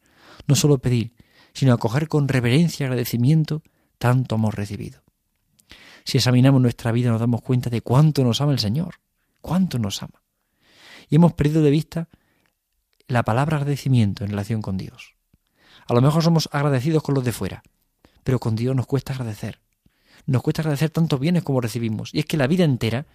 No 0.46 0.54
solo 0.54 0.78
pedir, 0.78 1.14
sino 1.52 1.72
acoger 1.72 2.08
con 2.08 2.28
reverencia 2.28 2.84
y 2.84 2.86
agradecimiento 2.86 3.62
tanto 3.98 4.34
amor 4.36 4.56
recibido. 4.56 5.03
Si 6.04 6.18
examinamos 6.18 6.60
nuestra 6.60 6.92
vida 6.92 7.10
nos 7.10 7.20
damos 7.20 7.42
cuenta 7.42 7.70
de 7.70 7.80
cuánto 7.80 8.22
nos 8.24 8.40
ama 8.40 8.52
el 8.52 8.58
Señor, 8.58 8.96
cuánto 9.40 9.78
nos 9.78 10.02
ama. 10.02 10.22
Y 11.08 11.16
hemos 11.16 11.32
perdido 11.32 11.62
de 11.62 11.70
vista 11.70 12.08
la 13.08 13.22
palabra 13.22 13.56
agradecimiento 13.56 14.24
en 14.24 14.30
relación 14.30 14.62
con 14.62 14.76
Dios. 14.76 15.14
A 15.86 15.94
lo 15.94 16.00
mejor 16.00 16.22
somos 16.22 16.48
agradecidos 16.52 17.02
con 17.02 17.14
los 17.14 17.24
de 17.24 17.32
fuera, 17.32 17.62
pero 18.22 18.38
con 18.38 18.54
Dios 18.54 18.74
nos 18.74 18.86
cuesta 18.86 19.12
agradecer. 19.12 19.60
Nos 20.26 20.42
cuesta 20.42 20.62
agradecer 20.62 20.90
tantos 20.90 21.20
bienes 21.20 21.42
como 21.42 21.60
recibimos. 21.60 22.14
Y 22.14 22.20
es 22.20 22.26
que 22.26 22.36
la 22.36 22.46
vida 22.46 22.64
entera, 22.64 23.06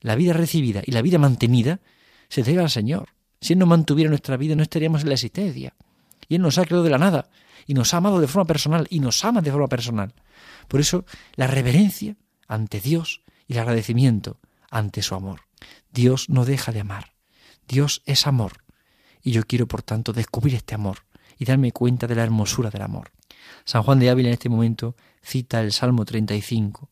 la 0.00 0.14
vida 0.14 0.32
recibida 0.32 0.82
y 0.84 0.92
la 0.92 1.02
vida 1.02 1.18
mantenida, 1.18 1.80
se 2.28 2.42
debe 2.42 2.62
al 2.62 2.70
Señor. 2.70 3.10
Si 3.40 3.52
Él 3.52 3.58
no 3.58 3.66
mantuviera 3.66 4.08
nuestra 4.08 4.36
vida, 4.36 4.54
no 4.54 4.62
estaríamos 4.62 5.02
en 5.02 5.08
la 5.08 5.14
existencia. 5.14 5.74
Y 6.28 6.36
Él 6.36 6.42
nos 6.42 6.58
ha 6.58 6.64
creado 6.64 6.84
de 6.84 6.90
la 6.90 6.98
nada 6.98 7.28
y 7.66 7.74
nos 7.74 7.92
ha 7.92 7.98
amado 7.98 8.20
de 8.20 8.26
forma 8.26 8.46
personal 8.46 8.86
y 8.90 9.00
nos 9.00 9.24
ama 9.24 9.42
de 9.42 9.50
forma 9.50 9.68
personal. 9.68 10.14
Por 10.68 10.80
eso 10.80 11.04
la 11.34 11.46
reverencia 11.46 12.16
ante 12.46 12.80
Dios 12.80 13.22
y 13.46 13.54
el 13.54 13.60
agradecimiento 13.60 14.38
ante 14.70 15.02
su 15.02 15.14
amor. 15.14 15.42
Dios 15.92 16.28
no 16.28 16.44
deja 16.44 16.72
de 16.72 16.80
amar. 16.80 17.14
Dios 17.66 18.02
es 18.06 18.26
amor. 18.26 18.64
Y 19.22 19.32
yo 19.32 19.42
quiero, 19.44 19.66
por 19.66 19.82
tanto, 19.82 20.12
descubrir 20.12 20.54
este 20.54 20.74
amor 20.74 20.98
y 21.38 21.44
darme 21.44 21.72
cuenta 21.72 22.06
de 22.06 22.14
la 22.14 22.22
hermosura 22.22 22.70
del 22.70 22.82
amor. 22.82 23.12
San 23.64 23.82
Juan 23.82 23.98
de 23.98 24.10
Ávila 24.10 24.28
en 24.28 24.34
este 24.34 24.48
momento 24.48 24.94
cita 25.22 25.60
el 25.60 25.72
Salmo 25.72 26.04
35, 26.04 26.90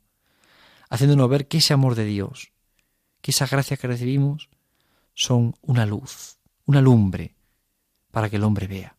haciéndonos 0.91 1.29
ver 1.29 1.49
que 1.49 1.59
ese 1.59 1.75
amor 1.75 1.95
de 1.95 2.05
Dios, 2.05 2.53
que 3.21 3.31
esas 3.31 3.51
gracias 3.51 3.79
que 3.79 3.87
recibimos, 3.87 4.49
son 5.15 5.55
una 5.63 5.87
luz, 5.87 6.39
una 6.65 6.81
lumbre 6.81 7.35
para 8.11 8.29
que 8.29 8.37
el 8.37 8.45
hombre 8.45 8.67
vea 8.67 8.97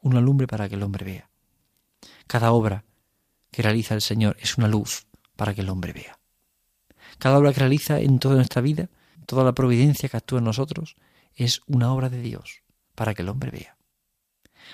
una 0.00 0.20
lumbre 0.20 0.46
para 0.46 0.68
que 0.68 0.74
el 0.74 0.82
hombre 0.82 1.04
vea. 1.04 1.30
Cada 2.26 2.52
obra 2.52 2.84
que 3.50 3.62
realiza 3.62 3.94
el 3.94 4.02
Señor 4.02 4.36
es 4.40 4.58
una 4.58 4.68
luz 4.68 5.06
para 5.36 5.54
que 5.54 5.60
el 5.60 5.68
hombre 5.68 5.92
vea. 5.92 6.18
Cada 7.18 7.38
obra 7.38 7.52
que 7.52 7.60
realiza 7.60 8.00
en 8.00 8.18
toda 8.18 8.36
nuestra 8.36 8.62
vida, 8.62 8.90
toda 9.26 9.44
la 9.44 9.54
providencia 9.54 10.08
que 10.08 10.16
actúa 10.16 10.38
en 10.38 10.44
nosotros, 10.44 10.96
es 11.34 11.60
una 11.66 11.92
obra 11.92 12.08
de 12.08 12.20
Dios 12.20 12.62
para 12.94 13.14
que 13.14 13.22
el 13.22 13.28
hombre 13.28 13.50
vea. 13.50 13.76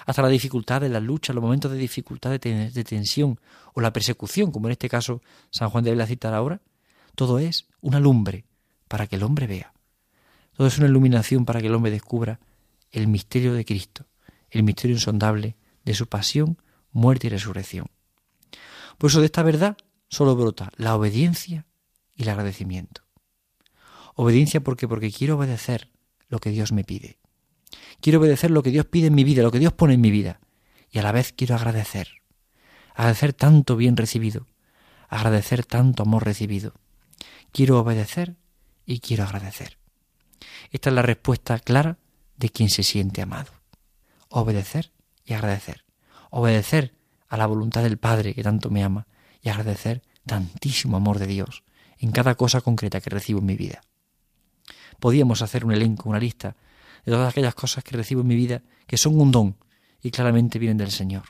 Hasta 0.06 0.22
la 0.22 0.28
dificultad 0.28 0.80
de 0.80 0.88
la 0.88 1.00
lucha, 1.00 1.32
los 1.32 1.42
momentos 1.42 1.70
de 1.70 1.78
dificultad, 1.78 2.30
de, 2.30 2.84
tensión 2.84 3.38
o 3.74 3.80
la 3.80 3.92
persecución, 3.92 4.50
como 4.50 4.68
en 4.68 4.72
este 4.72 4.88
caso 4.88 5.22
San 5.50 5.70
Juan 5.70 5.84
de 5.84 5.94
la 5.94 6.06
cita 6.06 6.34
ahora, 6.34 6.60
todo 7.14 7.38
es 7.38 7.68
una 7.80 8.00
lumbre 8.00 8.44
para 8.88 9.06
que 9.06 9.16
el 9.16 9.22
hombre 9.22 9.46
vea. 9.46 9.72
Todo 10.56 10.66
es 10.66 10.78
una 10.78 10.88
iluminación 10.88 11.44
para 11.44 11.60
que 11.60 11.66
el 11.68 11.74
hombre 11.74 11.90
descubra 11.90 12.40
el 12.90 13.08
misterio 13.08 13.54
de 13.54 13.64
Cristo, 13.64 14.06
el 14.50 14.62
misterio 14.62 14.96
insondable 14.96 15.56
de 15.84 15.94
su 15.94 16.06
pasión, 16.06 16.58
muerte 16.92 17.26
y 17.26 17.30
resurrección. 17.30 17.86
Por 18.98 19.10
eso 19.10 19.20
de 19.20 19.26
esta 19.26 19.42
verdad 19.42 19.76
solo 20.08 20.36
brota 20.36 20.70
la 20.76 20.94
obediencia 20.94 21.66
y 22.14 22.22
el 22.22 22.28
agradecimiento. 22.28 23.02
Obediencia 24.14 24.62
porque 24.62 24.86
porque 24.86 25.10
quiero 25.10 25.36
obedecer 25.36 25.90
lo 26.28 26.38
que 26.38 26.50
Dios 26.50 26.72
me 26.72 26.84
pide. 26.84 27.18
Quiero 28.00 28.20
obedecer 28.20 28.50
lo 28.50 28.62
que 28.62 28.70
Dios 28.70 28.86
pide 28.86 29.08
en 29.08 29.14
mi 29.14 29.24
vida, 29.24 29.42
lo 29.42 29.50
que 29.50 29.58
Dios 29.58 29.72
pone 29.72 29.94
en 29.94 30.00
mi 30.00 30.10
vida. 30.10 30.40
Y 30.90 30.98
a 30.98 31.02
la 31.02 31.12
vez 31.12 31.32
quiero 31.32 31.56
agradecer. 31.56 32.08
Agradecer 32.94 33.32
tanto 33.32 33.76
bien 33.76 33.96
recibido. 33.96 34.46
Agradecer 35.08 35.64
tanto 35.64 36.04
amor 36.04 36.24
recibido. 36.24 36.74
Quiero 37.52 37.80
obedecer 37.80 38.36
y 38.86 39.00
quiero 39.00 39.24
agradecer. 39.24 39.78
Esta 40.70 40.90
es 40.90 40.94
la 40.94 41.02
respuesta 41.02 41.58
clara 41.58 41.98
de 42.36 42.50
quien 42.50 42.68
se 42.68 42.82
siente 42.82 43.22
amado 43.22 43.64
obedecer 44.34 44.92
y 45.24 45.32
agradecer. 45.32 45.84
Obedecer 46.30 46.94
a 47.34 47.36
la 47.36 47.46
voluntad 47.46 47.82
del 47.82 47.98
Padre 47.98 48.32
que 48.32 48.44
tanto 48.44 48.70
me 48.70 48.84
ama 48.84 49.08
y 49.42 49.48
agradecer 49.48 50.02
tantísimo 50.24 50.96
amor 50.96 51.18
de 51.18 51.26
Dios 51.26 51.64
en 51.98 52.12
cada 52.12 52.36
cosa 52.36 52.60
concreta 52.60 53.00
que 53.00 53.10
recibo 53.10 53.40
en 53.40 53.46
mi 53.46 53.56
vida. 53.56 53.82
Podíamos 55.00 55.42
hacer 55.42 55.64
un 55.64 55.72
elenco, 55.72 56.08
una 56.08 56.20
lista 56.20 56.54
de 57.04 57.10
todas 57.10 57.28
aquellas 57.28 57.56
cosas 57.56 57.82
que 57.82 57.96
recibo 57.96 58.20
en 58.20 58.28
mi 58.28 58.36
vida 58.36 58.62
que 58.86 58.96
son 58.96 59.20
un 59.20 59.32
don 59.32 59.56
y 60.00 60.12
claramente 60.12 60.60
vienen 60.60 60.76
del 60.76 60.92
Señor. 60.92 61.24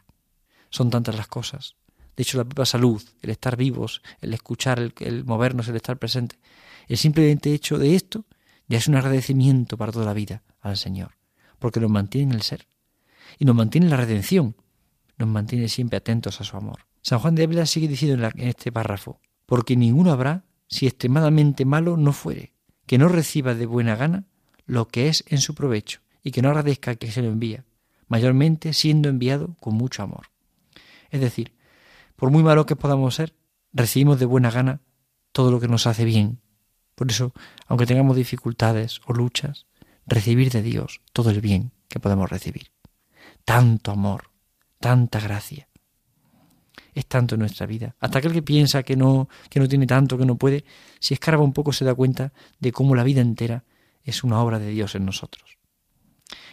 Son 0.69 0.91
tantas 0.91 1.17
las 1.17 1.27
cosas. 1.27 1.77
De 2.17 2.23
hecho, 2.23 2.37
la 2.37 2.45
propia 2.45 2.67
salud, 2.67 3.03
el 3.23 3.31
estar 3.31 3.57
vivos, 3.57 4.03
el 4.21 4.35
escuchar, 4.35 4.93
el, 5.01 5.25
movernos, 5.25 5.69
el 5.69 5.77
estar 5.77 5.99
presente. 5.99 6.39
El 6.87 6.99
simplemente 6.99 7.55
hecho 7.55 7.79
de 7.79 7.95
esto 7.95 8.27
ya 8.69 8.77
es 8.77 8.89
un 8.89 8.97
agradecimiento 8.97 9.79
para 9.79 9.91
toda 9.91 10.05
la 10.05 10.13
vida 10.13 10.43
al 10.61 10.77
Señor, 10.77 11.17
porque 11.59 11.81
nos 11.81 11.91
mantiene 11.91 12.33
en 12.33 12.37
el 12.37 12.43
ser 12.43 12.69
y 13.39 13.47
nos 13.47 13.57
mantiene 13.57 13.87
en 13.87 13.91
la 13.91 13.97
redención, 13.97 14.55
nos 15.19 15.29
mantiene 15.29 15.69
siempre 15.69 15.99
atentos 15.99 16.41
a 16.41 16.45
su 16.45 16.57
amor. 16.57 16.87
San 17.03 17.19
Juan 17.19 17.35
de 17.35 17.45
Ávila 17.45 17.67
sigue 17.67 17.89
diciendo 17.89 18.31
en, 18.35 18.49
este 18.49 18.73
párrafo, 18.73 19.21
porque 19.47 19.77
ninguno 19.77 20.13
habrá 20.13 20.45
si 20.69 20.87
extremadamente 20.87 21.65
malo 21.65 21.97
no 21.97 22.13
fuere, 22.13 22.55
que 22.87 22.99
no 22.99 23.09
reciba 23.09 23.55
de 23.55 23.67
buena 23.67 23.97
gana 23.97 24.25
lo 24.67 24.89
que 24.89 25.09
es 25.09 25.25
en 25.29 25.39
su 25.39 25.55
provecho, 25.55 26.01
y 26.23 26.31
que 26.31 26.43
no 26.43 26.49
agradezca 26.49 26.95
que 26.95 27.11
se 27.11 27.23
lo 27.23 27.29
envía, 27.29 27.65
mayormente 28.09 28.73
siendo 28.73 29.09
enviado 29.09 29.57
con 29.61 29.75
mucho 29.75 30.03
amor. 30.03 30.31
Es 31.11 31.21
decir, 31.21 31.55
por 32.17 32.31
muy 32.31 32.43
malo 32.43 32.67
que 32.67 32.77
podamos 32.77 33.15
ser, 33.15 33.35
recibimos 33.73 34.19
de 34.19 34.27
buena 34.27 34.51
gana 34.51 34.81
todo 35.33 35.51
lo 35.51 35.61
que 35.61 35.69
nos 35.69 35.87
hace 35.87 36.05
bien. 36.05 36.41
Por 36.95 37.11
eso, 37.11 37.33
aunque 37.67 37.87
tengamos 37.87 38.17
dificultades 38.17 39.01
o 39.07 39.13
luchas, 39.13 39.67
recibir 40.07 40.51
de 40.51 40.63
Dios 40.63 41.03
todo 41.13 41.31
el 41.31 41.41
bien 41.41 41.73
que 41.89 42.01
podemos 42.01 42.31
recibir 42.31 42.75
tanto 43.45 43.91
amor, 43.91 44.31
tanta 44.85 45.19
gracia. 45.19 45.67
Es 46.93 47.07
tanto 47.07 47.37
en 47.37 47.39
nuestra 47.39 47.65
vida. 47.65 47.97
Hasta 48.01 48.19
aquel 48.19 48.35
que 48.35 48.43
piensa 48.43 48.83
que 48.83 48.97
no, 48.97 49.31
que 49.49 49.59
no 49.59 49.67
tiene 49.67 49.87
tanto, 49.87 50.19
que 50.19 50.27
no 50.27 50.37
puede, 50.37 50.67
si 51.01 51.15
escarba 51.15 51.43
un 51.43 51.55
poco 51.55 51.73
se 51.73 51.87
da 51.87 51.95
cuenta 51.95 52.35
de 52.61 52.71
cómo 52.71 52.95
la 52.95 53.03
vida 53.03 53.23
entera 53.23 53.65
es 54.03 54.25
una 54.25 54.43
obra 54.43 54.59
de 54.59 54.69
Dios 54.69 54.95
en 54.95 55.07
nosotros. 55.07 55.57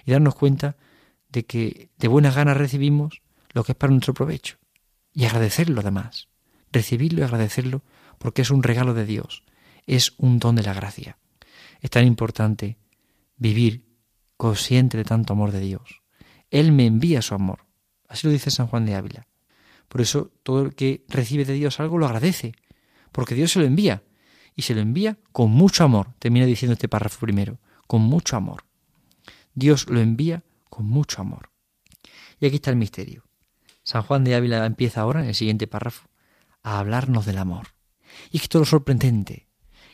Y 0.05 0.11
darnos 0.13 0.35
cuenta 0.35 0.77
de 1.27 1.45
que 1.45 1.89
de 1.97 2.07
buena 2.07 2.31
gana 2.31 2.53
recibimos 2.53 3.21
lo 3.51 3.65
que 3.65 3.73
es 3.73 3.77
para 3.77 3.91
nuestro 3.91 4.13
provecho. 4.13 4.55
Y 5.13 5.25
agradecerlo 5.25 5.81
además. 5.81 6.29
Recibirlo 6.71 7.19
y 7.19 7.23
agradecerlo 7.23 7.83
porque 8.17 8.43
es 8.43 8.49
un 8.49 8.63
regalo 8.63 8.93
de 8.93 9.05
Dios. 9.05 9.43
Es 9.87 10.13
un 10.19 10.39
don 10.39 10.55
de 10.55 10.63
la 10.63 10.73
gracia. 10.73 11.17
Es 11.81 11.89
tan 11.89 12.07
importante 12.07 12.77
vivir 13.35 13.83
consciente 14.37 14.95
de 14.95 15.03
tanto 15.03 15.33
amor 15.33 15.51
de 15.51 15.59
Dios 15.59 16.01
él 16.51 16.73
me 16.73 16.85
envía 16.85 17.21
su 17.21 17.33
amor. 17.33 17.65
Así 18.11 18.27
lo 18.27 18.33
dice 18.33 18.51
San 18.51 18.67
Juan 18.67 18.85
de 18.85 18.95
Ávila. 18.95 19.25
Por 19.87 20.01
eso 20.01 20.31
todo 20.43 20.63
el 20.63 20.75
que 20.75 21.05
recibe 21.07 21.45
de 21.45 21.53
Dios 21.53 21.79
algo 21.79 21.97
lo 21.97 22.05
agradece, 22.05 22.51
porque 23.13 23.35
Dios 23.35 23.53
se 23.53 23.59
lo 23.59 23.65
envía. 23.65 24.03
y 24.53 24.63
se 24.63 24.75
lo 24.75 24.81
envía 24.81 25.17
con 25.31 25.49
mucho 25.49 25.85
amor. 25.85 26.13
Termina 26.19 26.45
diciendo 26.45 26.73
este 26.73 26.89
párrafo 26.89 27.21
primero, 27.21 27.61
con 27.87 28.01
mucho 28.01 28.35
amor. 28.35 28.65
Dios 29.53 29.89
lo 29.89 30.01
envía 30.01 30.43
con 30.69 30.85
mucho 30.85 31.21
amor. 31.21 31.51
Y 32.41 32.47
aquí 32.47 32.57
está 32.57 32.69
el 32.69 32.75
misterio. 32.75 33.23
San 33.83 34.03
Juan 34.03 34.25
de 34.25 34.35
Ávila 34.35 34.65
empieza 34.65 35.01
ahora, 35.01 35.21
en 35.21 35.29
el 35.29 35.35
siguiente 35.35 35.67
párrafo, 35.67 36.09
a 36.63 36.79
hablarnos 36.79 37.25
del 37.25 37.37
amor. 37.37 37.69
Y 38.29 38.37
es 38.37 38.53
lo 38.53 38.65
sorprendente. 38.65 39.47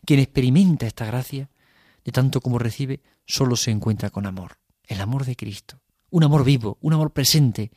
Quien 0.03 0.19
experimenta 0.19 0.87
esta 0.87 1.05
gracia, 1.05 1.51
de 2.03 2.11
tanto 2.11 2.41
como 2.41 2.57
recibe, 2.57 3.03
solo 3.27 3.55
se 3.55 3.69
encuentra 3.69 4.09
con 4.09 4.25
amor. 4.25 4.57
El 4.85 5.01
amor 5.01 5.23
de 5.23 5.35
Cristo. 5.35 5.81
Un 6.09 6.23
amor 6.23 6.43
vivo, 6.43 6.79
un 6.81 6.93
amor 6.93 7.13
presente, 7.13 7.71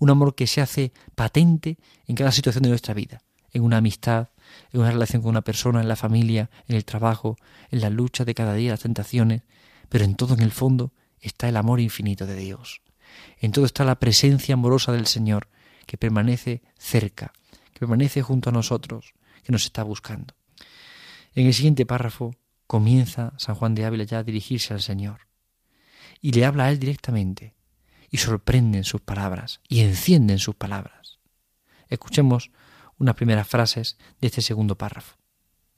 un 0.00 0.10
amor 0.10 0.34
que 0.34 0.48
se 0.48 0.60
hace 0.60 0.92
patente 1.14 1.78
en 2.06 2.16
cada 2.16 2.32
situación 2.32 2.62
de 2.64 2.70
nuestra 2.70 2.94
vida, 2.94 3.22
en 3.52 3.62
una 3.62 3.76
amistad, 3.76 4.30
en 4.72 4.80
una 4.80 4.90
relación 4.90 5.22
con 5.22 5.30
una 5.30 5.42
persona, 5.42 5.80
en 5.80 5.88
la 5.88 5.94
familia, 5.94 6.50
en 6.66 6.74
el 6.74 6.84
trabajo, 6.84 7.36
en 7.70 7.80
la 7.80 7.90
lucha 7.90 8.24
de 8.24 8.34
cada 8.34 8.54
día, 8.54 8.72
las 8.72 8.80
tentaciones, 8.80 9.42
pero 9.88 10.04
en 10.04 10.16
todo 10.16 10.34
en 10.34 10.40
el 10.40 10.50
fondo 10.50 10.92
está 11.20 11.48
el 11.48 11.56
amor 11.56 11.80
infinito 11.80 12.26
de 12.26 12.34
Dios. 12.34 12.80
En 13.38 13.52
todo 13.52 13.66
está 13.66 13.84
la 13.84 14.00
presencia 14.00 14.54
amorosa 14.54 14.90
del 14.90 15.06
Señor, 15.06 15.48
que 15.86 15.98
permanece 15.98 16.62
cerca, 16.78 17.32
que 17.72 17.80
permanece 17.80 18.22
junto 18.22 18.48
a 18.48 18.52
nosotros, 18.52 19.14
que 19.44 19.52
nos 19.52 19.64
está 19.64 19.82
buscando. 19.82 20.34
En 21.34 21.46
el 21.46 21.54
siguiente 21.54 21.86
párrafo 21.86 22.34
comienza 22.66 23.34
San 23.36 23.54
Juan 23.54 23.74
de 23.74 23.84
Ávila 23.84 24.04
ya 24.04 24.18
a 24.18 24.24
dirigirse 24.24 24.72
al 24.72 24.80
Señor 24.80 25.28
y 26.20 26.32
le 26.32 26.44
habla 26.44 26.66
a 26.66 26.70
él 26.70 26.78
directamente 26.78 27.54
y 28.10 28.18
sorprenden 28.18 28.84
sus 28.84 29.00
palabras 29.00 29.60
y 29.68 29.80
encienden 29.80 30.38
sus 30.38 30.54
palabras. 30.54 31.18
Escuchemos 31.88 32.50
unas 32.98 33.14
primeras 33.14 33.48
frases 33.48 33.96
de 34.20 34.26
este 34.26 34.42
segundo 34.42 34.76
párrafo. 34.76 35.16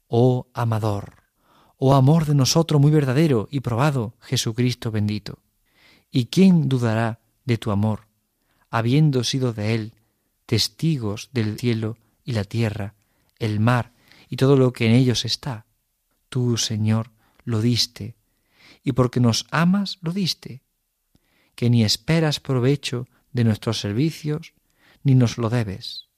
Oh 0.09 0.49
amador, 0.55 1.23
oh 1.77 1.95
amor 1.95 2.27
de 2.27 2.35
nosotros 2.35 2.81
muy 2.81 2.91
verdadero 2.91 3.49
y 3.51 3.61
probado, 3.61 4.15
Jesucristo 4.21 4.91
bendito. 4.91 5.39
¿Y 6.11 6.27
quién 6.27 6.69
dudará 6.69 7.21
de 7.45 7.59
tu 7.59 7.71
amor, 7.71 8.09
habiendo 8.71 9.25
sido 9.25 9.53
de 9.53 9.75
él 9.75 9.95
testigos 10.47 11.31
del 11.33 11.59
cielo 11.59 11.97
y 12.25 12.33
la 12.33 12.45
tierra, 12.45 12.95
el 13.39 13.61
mar 13.61 13.93
y 14.29 14.37
todo 14.37 14.57
lo 14.57 14.73
que 14.73 14.87
en 14.87 14.93
ellos 14.93 15.25
está? 15.25 15.67
Tú, 16.29 16.57
Señor, 16.57 17.11
lo 17.45 17.61
diste, 17.61 18.17
y 18.83 18.93
porque 18.93 19.21
nos 19.21 19.47
amas, 19.51 19.99
lo 20.01 20.12
diste, 20.12 20.62
que 21.55 21.71
ni 21.71 21.85
esperas 21.85 22.41
provecho 22.41 23.07
de 23.33 23.45
nuestros 23.45 23.81
servicios, 23.81 24.55
ni 25.03 25.15
nos 25.15 25.39
lo 25.39 25.51
debes, 25.51 26.09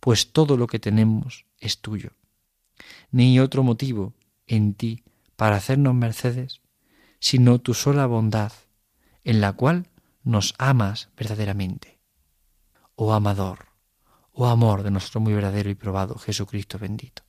pues 0.00 0.32
todo 0.32 0.56
lo 0.56 0.66
que 0.66 0.78
tenemos 0.78 1.46
es 1.58 1.80
tuyo. 1.80 2.10
Ni 3.10 3.38
otro 3.40 3.62
motivo 3.62 4.14
en 4.46 4.74
ti 4.74 5.02
para 5.36 5.56
hacernos 5.56 5.94
mercedes, 5.94 6.60
sino 7.20 7.58
tu 7.58 7.74
sola 7.74 8.06
bondad, 8.06 8.52
en 9.22 9.40
la 9.40 9.52
cual 9.52 9.88
nos 10.22 10.54
amas 10.58 11.08
verdaderamente. 11.16 12.00
Oh 12.96 13.12
amador, 13.12 13.66
oh 14.32 14.46
amor 14.46 14.82
de 14.82 14.90
nuestro 14.90 15.20
muy 15.20 15.32
verdadero 15.34 15.70
y 15.70 15.74
probado 15.74 16.16
Jesucristo 16.18 16.78
bendito. 16.78 17.22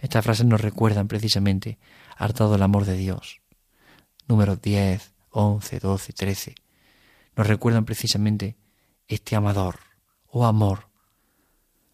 Estas 0.00 0.24
frases 0.24 0.46
nos 0.46 0.60
recuerdan 0.60 1.08
precisamente 1.08 1.78
hartado 2.16 2.54
el 2.54 2.62
amor 2.62 2.84
de 2.84 2.96
Dios. 2.96 3.40
Números 4.28 4.60
10, 4.60 5.14
11, 5.40 5.78
12, 5.78 6.12
13. 6.14 6.54
Nos 7.36 7.46
recuerdan 7.46 7.84
precisamente 7.84 8.56
este 9.06 9.36
amador, 9.36 9.78
oh 10.26 10.44
amor, 10.44 10.88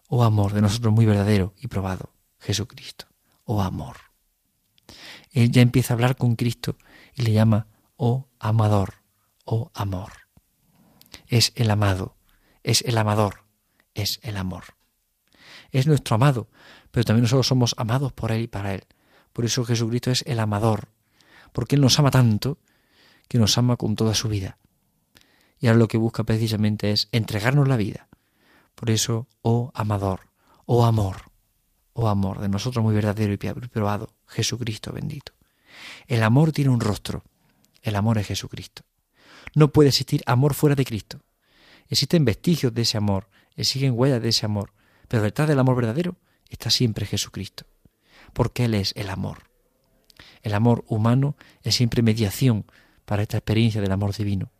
oh 0.09 0.25
amor 0.25 0.55
de 0.55 0.63
nosotros 0.63 0.95
muy 0.95 1.05
verdadero 1.05 1.53
y 1.59 1.67
probado, 1.67 2.15
Jesucristo, 2.41 3.05
oh 3.45 3.61
amor. 3.61 3.99
Él 5.31 5.51
ya 5.51 5.61
empieza 5.61 5.93
a 5.93 5.97
hablar 5.97 6.17
con 6.17 6.37
Cristo 6.37 6.79
y 7.15 7.21
le 7.21 7.33
llama, 7.33 7.67
oh 7.97 8.29
amador, 8.39 8.95
oh 9.45 9.71
amor. 9.75 10.13
Es 11.27 11.53
el 11.55 11.71
amado, 11.71 12.17
es 12.63 12.81
el 12.81 12.97
amador, 12.97 13.45
es 13.93 14.21
el 14.23 14.39
amor. 14.39 14.65
Es 15.71 15.87
nuestro 15.87 16.15
amado, 16.15 16.49
pero 16.91 17.05
también 17.05 17.25
nosotros 17.25 17.47
somos 17.47 17.75
amados 17.77 18.11
por 18.15 18.33
Él 18.33 18.41
y 18.41 18.47
para 18.47 18.73
Él. 18.73 18.85
Por 19.35 19.45
eso 19.45 19.67
Jesucristo 19.67 20.11
es 20.11 20.25
el 20.27 20.41
amador, 20.41 20.89
porque 21.53 21.75
Él 21.75 21.83
nos 21.83 21.99
ama 21.99 22.11
tanto 22.11 22.59
que 23.29 23.39
nos 23.39 23.57
ama 23.59 23.77
con 23.77 23.97
toda 23.97 24.15
su 24.15 24.29
vida. 24.29 24.59
Y 25.59 25.67
ahora 25.67 25.79
lo 25.79 25.89
que 25.89 25.99
busca 25.99 26.25
precisamente 26.25 26.91
es 26.91 27.09
entregarnos 27.13 27.69
la 27.69 27.77
vida. 27.77 28.09
Por 28.75 28.91
eso, 28.91 29.29
oh 29.43 29.71
amador, 29.75 30.21
oh 30.67 30.85
amor, 30.85 31.31
oh 31.93 32.09
amor 32.09 32.41
de 32.41 32.49
nosotros 32.49 32.85
muy 32.85 32.95
verdadero 32.95 33.33
y 33.33 33.37
probado, 33.37 34.11
Jesucristo 34.27 34.93
bendito. 34.93 35.33
El 36.07 36.23
amor 36.23 36.53
tiene 36.53 36.71
un 36.71 36.81
rostro, 36.81 37.25
el 37.83 37.97
amor 37.97 38.19
es 38.19 38.27
Jesucristo. 38.27 38.83
No 39.55 39.73
puede 39.73 39.91
existir 39.91 40.23
amor 40.27 40.55
fuera 40.55 40.77
de 40.77 40.85
Cristo. 40.85 41.21
Existen 41.89 42.25
vestigios 42.25 42.75
de 42.75 42.83
ese 42.83 42.97
amor, 42.97 43.29
existen 43.57 43.93
huellas 43.97 44.23
de 44.23 44.31
ese 44.31 44.47
amor, 44.47 44.73
pero 45.09 45.23
detrás 45.23 45.49
del 45.49 45.59
amor 45.59 45.77
verdadero 45.77 46.17
está 46.49 46.71
siempre 46.71 47.07
Jesucristo, 47.07 47.67
porque 48.33 48.65
Él 48.65 48.75
es 48.75 48.93
el 48.97 49.11
amor. 49.11 49.51
El 50.43 50.55
amor 50.55 50.85
humano 50.89 51.37
es 51.63 51.75
siempre 51.75 52.03
mediación 52.03 52.67
para 53.05 53.23
esta 53.23 53.39
experiencia 53.39 53.81
del 53.81 53.93
amor 53.93 54.15
divino. 54.15 54.51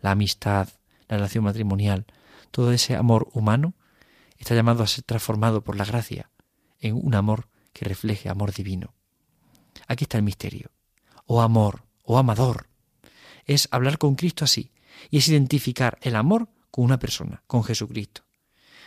La 0.00 0.12
amistad, 0.12 0.68
la 1.08 1.16
relación 1.16 1.44
matrimonial, 1.44 2.06
todo 2.50 2.72
ese 2.72 2.96
amor 2.96 3.28
humano 3.32 3.74
está 4.38 4.54
llamado 4.54 4.82
a 4.82 4.86
ser 4.86 5.04
transformado 5.04 5.62
por 5.62 5.76
la 5.76 5.84
gracia 5.84 6.30
en 6.80 6.94
un 6.94 7.14
amor 7.14 7.48
que 7.72 7.84
refleje 7.84 8.28
amor 8.28 8.52
divino. 8.52 8.94
Aquí 9.86 10.04
está 10.04 10.18
el 10.18 10.24
misterio. 10.24 10.70
Oh 11.26 11.40
amor, 11.40 11.84
oh 12.04 12.18
amador, 12.18 12.68
es 13.44 13.68
hablar 13.70 13.98
con 13.98 14.14
Cristo 14.14 14.44
así, 14.44 14.72
y 15.10 15.18
es 15.18 15.28
identificar 15.28 15.98
el 16.02 16.16
amor 16.16 16.48
con 16.70 16.84
una 16.84 16.98
persona, 16.98 17.42
con 17.46 17.64
Jesucristo. 17.64 18.22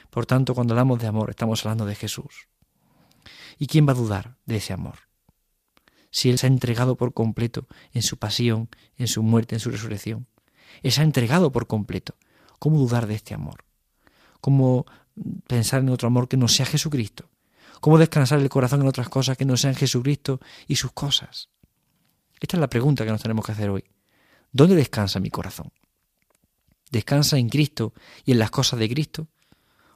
Por 0.09 0.25
tanto, 0.25 0.55
cuando 0.55 0.73
hablamos 0.73 0.99
de 0.99 1.07
amor, 1.07 1.29
estamos 1.29 1.65
hablando 1.65 1.85
de 1.85 1.95
Jesús. 1.95 2.47
¿Y 3.57 3.67
quién 3.67 3.87
va 3.87 3.91
a 3.91 3.95
dudar 3.95 4.37
de 4.45 4.57
ese 4.57 4.73
amor? 4.73 5.06
Si 6.17 6.31
Él 6.31 6.39
se 6.39 6.47
ha 6.47 6.49
entregado 6.49 6.95
por 6.95 7.13
completo 7.13 7.67
en 7.93 8.01
su 8.01 8.17
pasión, 8.17 8.69
en 8.97 9.07
su 9.07 9.21
muerte, 9.21 9.53
en 9.53 9.59
su 9.59 9.69
resurrección. 9.69 10.25
Él 10.81 10.91
se 10.91 11.01
ha 11.01 11.03
entregado 11.03 11.51
por 11.51 11.67
completo. 11.67 12.15
¿Cómo 12.57 12.79
dudar 12.79 13.05
de 13.05 13.13
este 13.13 13.35
amor? 13.35 13.65
¿Cómo 14.41 14.87
pensar 15.45 15.81
en 15.81 15.89
otro 15.89 16.07
amor 16.07 16.27
que 16.27 16.35
no 16.35 16.47
sea 16.47 16.65
Jesucristo? 16.65 17.29
¿Cómo 17.81 17.99
descansar 17.99 18.39
el 18.39 18.49
corazón 18.49 18.81
en 18.81 18.87
otras 18.87 19.09
cosas 19.09 19.37
que 19.37 19.45
no 19.45 19.57
sean 19.57 19.75
Jesucristo 19.75 20.39
y 20.67 20.77
sus 20.77 20.91
cosas? 20.91 21.49
Esta 22.39 22.57
es 22.57 22.61
la 22.61 22.67
pregunta 22.67 23.05
que 23.05 23.11
nos 23.11 23.21
tenemos 23.21 23.45
que 23.45 23.51
hacer 23.51 23.69
hoy. 23.69 23.83
¿Dónde 24.51 24.75
descansa 24.75 25.19
mi 25.19 25.29
corazón? 25.29 25.71
¿Descansa 26.89 27.37
en 27.37 27.47
Cristo 27.47 27.93
y 28.25 28.31
en 28.31 28.39
las 28.39 28.49
cosas 28.49 28.79
de 28.79 28.89
Cristo? 28.89 29.27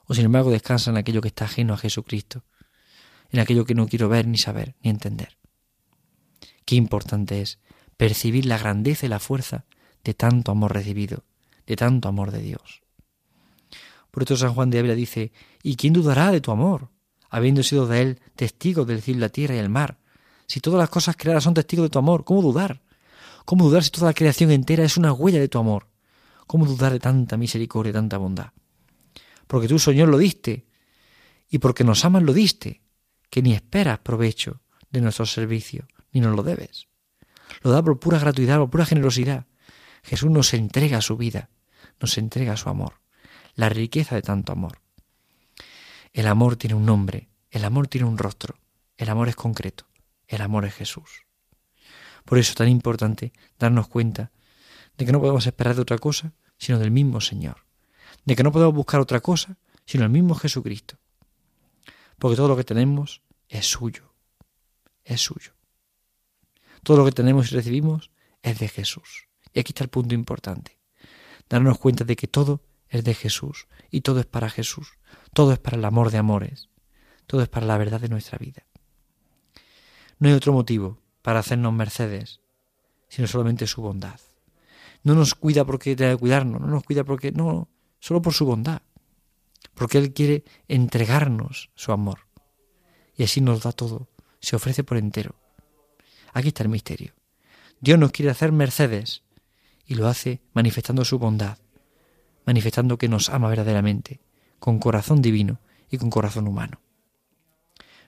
¿O 0.06 0.14
sin 0.14 0.26
embargo 0.26 0.52
descansa 0.52 0.92
en 0.92 0.98
aquello 0.98 1.20
que 1.20 1.30
está 1.30 1.46
ajeno 1.46 1.74
a 1.74 1.78
Jesucristo? 1.78 2.44
En 3.32 3.40
aquello 3.40 3.66
que 3.66 3.74
no 3.74 3.88
quiero 3.88 4.08
ver, 4.08 4.28
ni 4.28 4.38
saber, 4.38 4.76
ni 4.84 4.92
entender. 4.92 5.41
Qué 6.72 6.78
importante 6.78 7.42
es 7.42 7.60
percibir 7.98 8.46
la 8.46 8.58
grandeza 8.58 9.06
y 9.06 9.10
la 9.10 9.20
fuerza 9.20 9.66
de 10.06 10.14
tanto 10.14 10.54
amor 10.54 10.74
recibido, 10.74 11.26
de 11.68 11.76
tanto 11.76 12.08
amor 12.08 12.32
de 12.32 12.42
Dios. 12.42 12.82
Por 14.10 14.24
eso 14.24 14.38
San 14.38 14.54
Juan 14.54 14.70
de 14.70 14.80
Ávila 14.80 14.96
dice, 14.96 15.34
¿y 15.64 15.76
quién 15.76 15.92
dudará 15.92 16.32
de 16.32 16.40
tu 16.40 16.50
amor, 16.50 16.88
habiendo 17.30 17.62
sido 17.62 17.88
de 17.88 18.02
él 18.02 18.20
testigo 18.38 18.86
del 18.86 19.02
cielo, 19.02 19.20
la 19.20 19.28
tierra 19.28 19.56
y 19.56 19.58
el 19.58 19.68
mar? 19.68 20.00
Si 20.48 20.62
todas 20.62 20.80
las 20.80 20.90
cosas 20.90 21.18
creadas 21.18 21.44
son 21.44 21.56
testigos 21.56 21.88
de 21.88 21.90
tu 21.90 22.00
amor, 22.00 22.24
¿cómo 22.24 22.42
dudar? 22.42 22.82
¿Cómo 23.44 23.66
dudar 23.66 23.84
si 23.84 23.90
toda 23.90 24.08
la 24.08 24.14
creación 24.14 24.50
entera 24.50 24.86
es 24.86 24.96
una 24.96 25.12
huella 25.12 25.42
de 25.42 25.50
tu 25.50 25.60
amor? 25.60 25.90
¿Cómo 26.48 26.66
dudar 26.66 26.94
de 26.94 27.00
tanta 27.00 27.36
misericordia 27.36 27.90
y 27.90 27.94
tanta 27.96 28.16
bondad? 28.16 28.52
Porque 29.46 29.68
tú, 29.68 29.78
Señor, 29.78 30.08
lo 30.08 30.18
diste, 30.18 30.68
y 31.50 31.58
porque 31.58 31.84
nos 31.84 32.06
amas 32.06 32.24
lo 32.24 32.32
diste, 32.32 32.82
que 33.30 33.42
ni 33.42 33.52
esperas 33.52 34.00
provecho 34.00 34.62
de 34.90 35.02
nuestro 35.02 35.26
servicio, 35.26 35.86
ni 36.12 36.22
nos 36.22 36.36
lo 36.36 36.44
debes. 36.44 36.88
Lo 37.62 37.72
da 37.72 37.84
por 37.84 38.00
pura 38.00 38.20
gratuidad, 38.20 38.58
por 38.58 38.70
pura 38.70 38.86
generosidad. 38.86 39.46
Jesús 40.04 40.32
nos 40.32 40.54
entrega 40.54 41.02
su 41.02 41.18
vida, 41.18 41.50
nos 42.00 42.18
entrega 42.18 42.58
su 42.58 42.70
amor, 42.70 43.02
la 43.56 43.70
riqueza 43.70 44.16
de 44.16 44.22
tanto 44.22 44.52
amor. 44.52 44.82
El 46.14 46.28
amor 46.28 46.56
tiene 46.56 46.76
un 46.76 46.86
nombre, 46.86 47.30
el 47.50 47.64
amor 47.66 47.88
tiene 47.88 48.08
un 48.08 48.18
rostro, 48.18 48.58
el 48.98 49.10
amor 49.10 49.30
es 49.30 49.36
concreto, 49.36 49.86
el 50.28 50.42
amor 50.42 50.66
es 50.66 50.74
Jesús. 50.74 51.26
Por 52.26 52.38
eso 52.38 52.52
es 52.52 52.56
tan 52.56 52.70
importante 52.70 53.34
darnos 53.60 53.88
cuenta 53.88 54.32
de 54.98 55.06
que 55.06 55.12
no 55.12 55.20
podemos 55.20 55.46
esperar 55.46 55.76
de 55.76 55.82
otra 55.82 55.98
cosa 55.98 56.34
sino 56.58 56.78
del 56.80 56.92
mismo 56.92 57.22
Señor, 57.22 57.66
de 58.26 58.36
que 58.36 58.44
no 58.44 58.52
podemos 58.52 58.76
buscar 58.76 59.00
otra 59.00 59.20
cosa 59.20 59.58
sino 59.86 60.04
el 60.04 60.10
mismo 60.10 60.36
Jesucristo, 60.36 60.98
porque 62.20 62.36
todo 62.36 62.48
lo 62.48 62.56
que 62.56 62.64
tenemos 62.64 63.22
es 63.50 63.66
suyo, 63.66 64.14
es 65.04 65.22
suyo. 65.22 65.54
Todo 66.84 66.98
lo 66.98 67.06
que 67.06 67.12
tenemos 67.12 67.52
y 67.52 67.56
recibimos 67.56 68.12
es 68.42 68.60
de 68.60 68.68
Jesús. 68.68 69.28
Y 69.54 69.60
aquí 69.60 69.72
está 69.72 69.84
el 69.84 69.90
punto 69.90 70.16
importante, 70.16 70.80
darnos 71.50 71.78
cuenta 71.78 72.04
de 72.04 72.16
que 72.16 72.28
todo 72.28 72.64
es 72.88 73.04
de 73.04 73.14
Jesús 73.14 73.68
y 73.90 74.02
todo 74.02 74.20
es 74.20 74.26
para 74.26 74.50
Jesús, 74.50 74.98
todo 75.34 75.54
es 75.54 75.60
para 75.60 75.78
el 75.78 75.86
amor 75.86 76.12
de 76.12 76.18
amores, 76.18 76.70
todo 77.28 77.42
es 77.42 77.50
para 77.50 77.66
la 77.66 77.78
verdad 77.78 78.00
de 78.00 78.10
nuestra 78.10 78.38
vida. 78.38 78.66
No 80.20 80.30
hay 80.30 80.36
otro 80.36 80.54
motivo 80.54 81.02
para 81.22 81.40
hacernos 81.40 81.74
mercedes, 81.74 82.42
sino 83.10 83.28
solamente 83.28 83.68
su 83.68 83.82
bondad. 83.82 84.20
No 85.04 85.16
nos 85.16 85.36
cuida 85.36 85.66
porque 85.66 85.96
tenga 85.96 86.12
que 86.12 86.18
cuidarnos, 86.18 86.62
no 86.62 86.68
nos 86.68 86.84
cuida 86.84 87.04
porque 87.04 87.32
no, 87.32 87.70
solo 88.00 88.22
por 88.22 88.34
su 88.34 88.46
bondad, 88.46 88.82
porque 89.74 89.98
Él 89.98 90.14
quiere 90.14 90.44
entregarnos 90.68 91.72
su 91.76 91.92
amor. 91.92 92.28
Y 93.16 93.24
así 93.24 93.42
nos 93.42 93.64
da 93.64 93.72
todo, 93.72 94.10
se 94.40 94.56
ofrece 94.56 94.84
por 94.84 94.98
entero. 94.98 95.36
Aquí 96.34 96.50
está 96.50 96.64
el 96.64 96.70
misterio. 96.70 97.14
Dios 97.80 97.98
nos 97.98 98.12
quiere 98.12 98.32
hacer 98.32 98.52
mercedes 98.52 99.24
y 99.86 99.96
lo 99.96 100.08
hace 100.08 100.42
manifestando 100.54 101.04
su 101.04 101.20
bondad, 101.20 101.58
manifestando 102.46 102.98
que 102.98 103.10
nos 103.10 103.30
ama 103.30 103.50
verdaderamente, 103.50 104.20
con 104.60 104.80
corazón 104.80 105.22
divino 105.22 105.60
y 105.90 105.98
con 105.98 106.10
corazón 106.10 106.48
humano. 106.48 106.80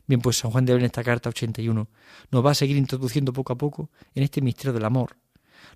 Bien, 0.05 0.21
pues 0.21 0.37
San 0.37 0.51
Juan 0.51 0.65
de 0.65 0.73
Ávila 0.73 0.85
en 0.85 0.87
esta 0.87 1.03
carta 1.03 1.29
81 1.29 1.87
nos 2.31 2.45
va 2.45 2.51
a 2.51 2.55
seguir 2.55 2.77
introduciendo 2.77 3.33
poco 3.33 3.53
a 3.53 3.57
poco 3.57 3.89
en 4.13 4.23
este 4.23 4.41
misterio 4.41 4.73
del 4.73 4.85
amor. 4.85 5.17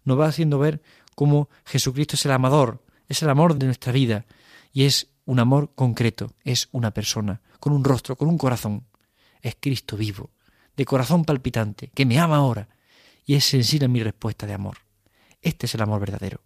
Nos 0.03 0.19
va 0.19 0.27
haciendo 0.27 0.59
ver 0.59 0.81
cómo 1.15 1.49
Jesucristo 1.65 2.15
es 2.15 2.25
el 2.25 2.31
amador, 2.31 2.83
es 3.07 3.21
el 3.23 3.29
amor 3.29 3.57
de 3.57 3.65
nuestra 3.65 3.91
vida 3.91 4.25
y 4.73 4.83
es 4.83 5.09
un 5.25 5.39
amor 5.39 5.71
concreto, 5.75 6.33
es 6.43 6.69
una 6.71 6.91
persona, 6.91 7.41
con 7.59 7.73
un 7.73 7.83
rostro, 7.83 8.15
con 8.15 8.27
un 8.27 8.37
corazón. 8.37 8.85
Es 9.41 9.55
Cristo 9.59 9.97
vivo, 9.97 10.29
de 10.77 10.85
corazón 10.85 11.25
palpitante, 11.25 11.89
que 11.93 12.05
me 12.05 12.19
ama 12.19 12.37
ahora 12.37 12.69
y 13.25 13.35
es 13.35 13.43
sensible 13.43 13.85
a 13.85 13.89
mi 13.89 14.01
respuesta 14.01 14.45
de 14.47 14.53
amor. 14.53 14.77
Este 15.41 15.65
es 15.65 15.75
el 15.75 15.81
amor 15.81 15.99
verdadero. 15.99 16.41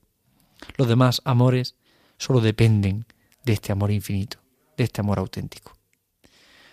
Los 0.78 0.88
demás 0.88 1.22
amores 1.26 1.76
solo 2.18 2.40
dependen 2.40 3.06
de 3.44 3.54
este 3.54 3.72
amor 3.72 3.92
infinito, 3.92 4.40
de 4.78 4.86
este 4.86 5.02
amor 5.02 5.20
auténtico. 5.20 5.74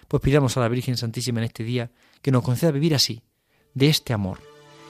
Pues 0.07 0.23
pidamos 0.23 0.57
a 0.57 0.61
la 0.61 0.69
Virgen 0.69 0.97
Santísima 0.97 1.41
en 1.41 1.45
este 1.45 1.65
día 1.65 1.91
que 2.23 2.31
nos 2.31 2.43
conceda 2.43 2.71
vivir 2.71 2.95
así, 2.95 3.23
de 3.75 3.89
este 3.89 4.13
amor, 4.13 4.41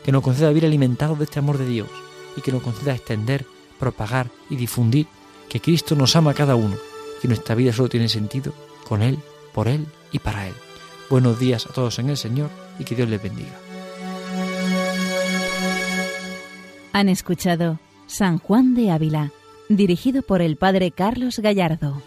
que 0.04 0.12
nos 0.12 0.22
conceda 0.22 0.48
vivir 0.48 0.66
alimentados 0.66 1.18
de 1.18 1.24
este 1.24 1.38
amor 1.38 1.58
de 1.58 1.66
Dios 1.66 1.88
y 2.36 2.40
que 2.40 2.52
nos 2.52 2.62
conceda 2.62 2.94
extender, 2.94 3.44
propagar 3.78 4.30
y 4.50 4.56
difundir 4.56 5.06
que 5.48 5.60
Cristo 5.60 5.96
nos 5.96 6.14
ama 6.16 6.32
a 6.32 6.34
cada 6.34 6.54
uno, 6.54 6.76
que 7.20 7.28
nuestra 7.28 7.54
vida 7.54 7.72
solo 7.72 7.88
tiene 7.88 8.08
sentido 8.08 8.52
con 8.86 9.02
Él, 9.02 9.18
por 9.52 9.68
Él 9.68 9.86
y 10.12 10.18
para 10.18 10.46
Él. 10.46 10.54
Buenos 11.10 11.38
días 11.40 11.66
a 11.66 11.72
todos 11.72 11.98
en 11.98 12.10
el 12.10 12.16
Señor 12.16 12.50
y 12.78 12.84
que 12.84 12.94
Dios 12.94 13.08
les 13.08 13.22
bendiga. 13.22 13.58
Han 16.92 17.08
escuchado 17.08 17.78
San 18.06 18.38
Juan 18.38 18.74
de 18.74 18.90
Ávila, 18.90 19.32
dirigido 19.68 20.22
por 20.22 20.42
el 20.42 20.56
Padre 20.56 20.90
Carlos 20.90 21.38
Gallardo. 21.38 22.02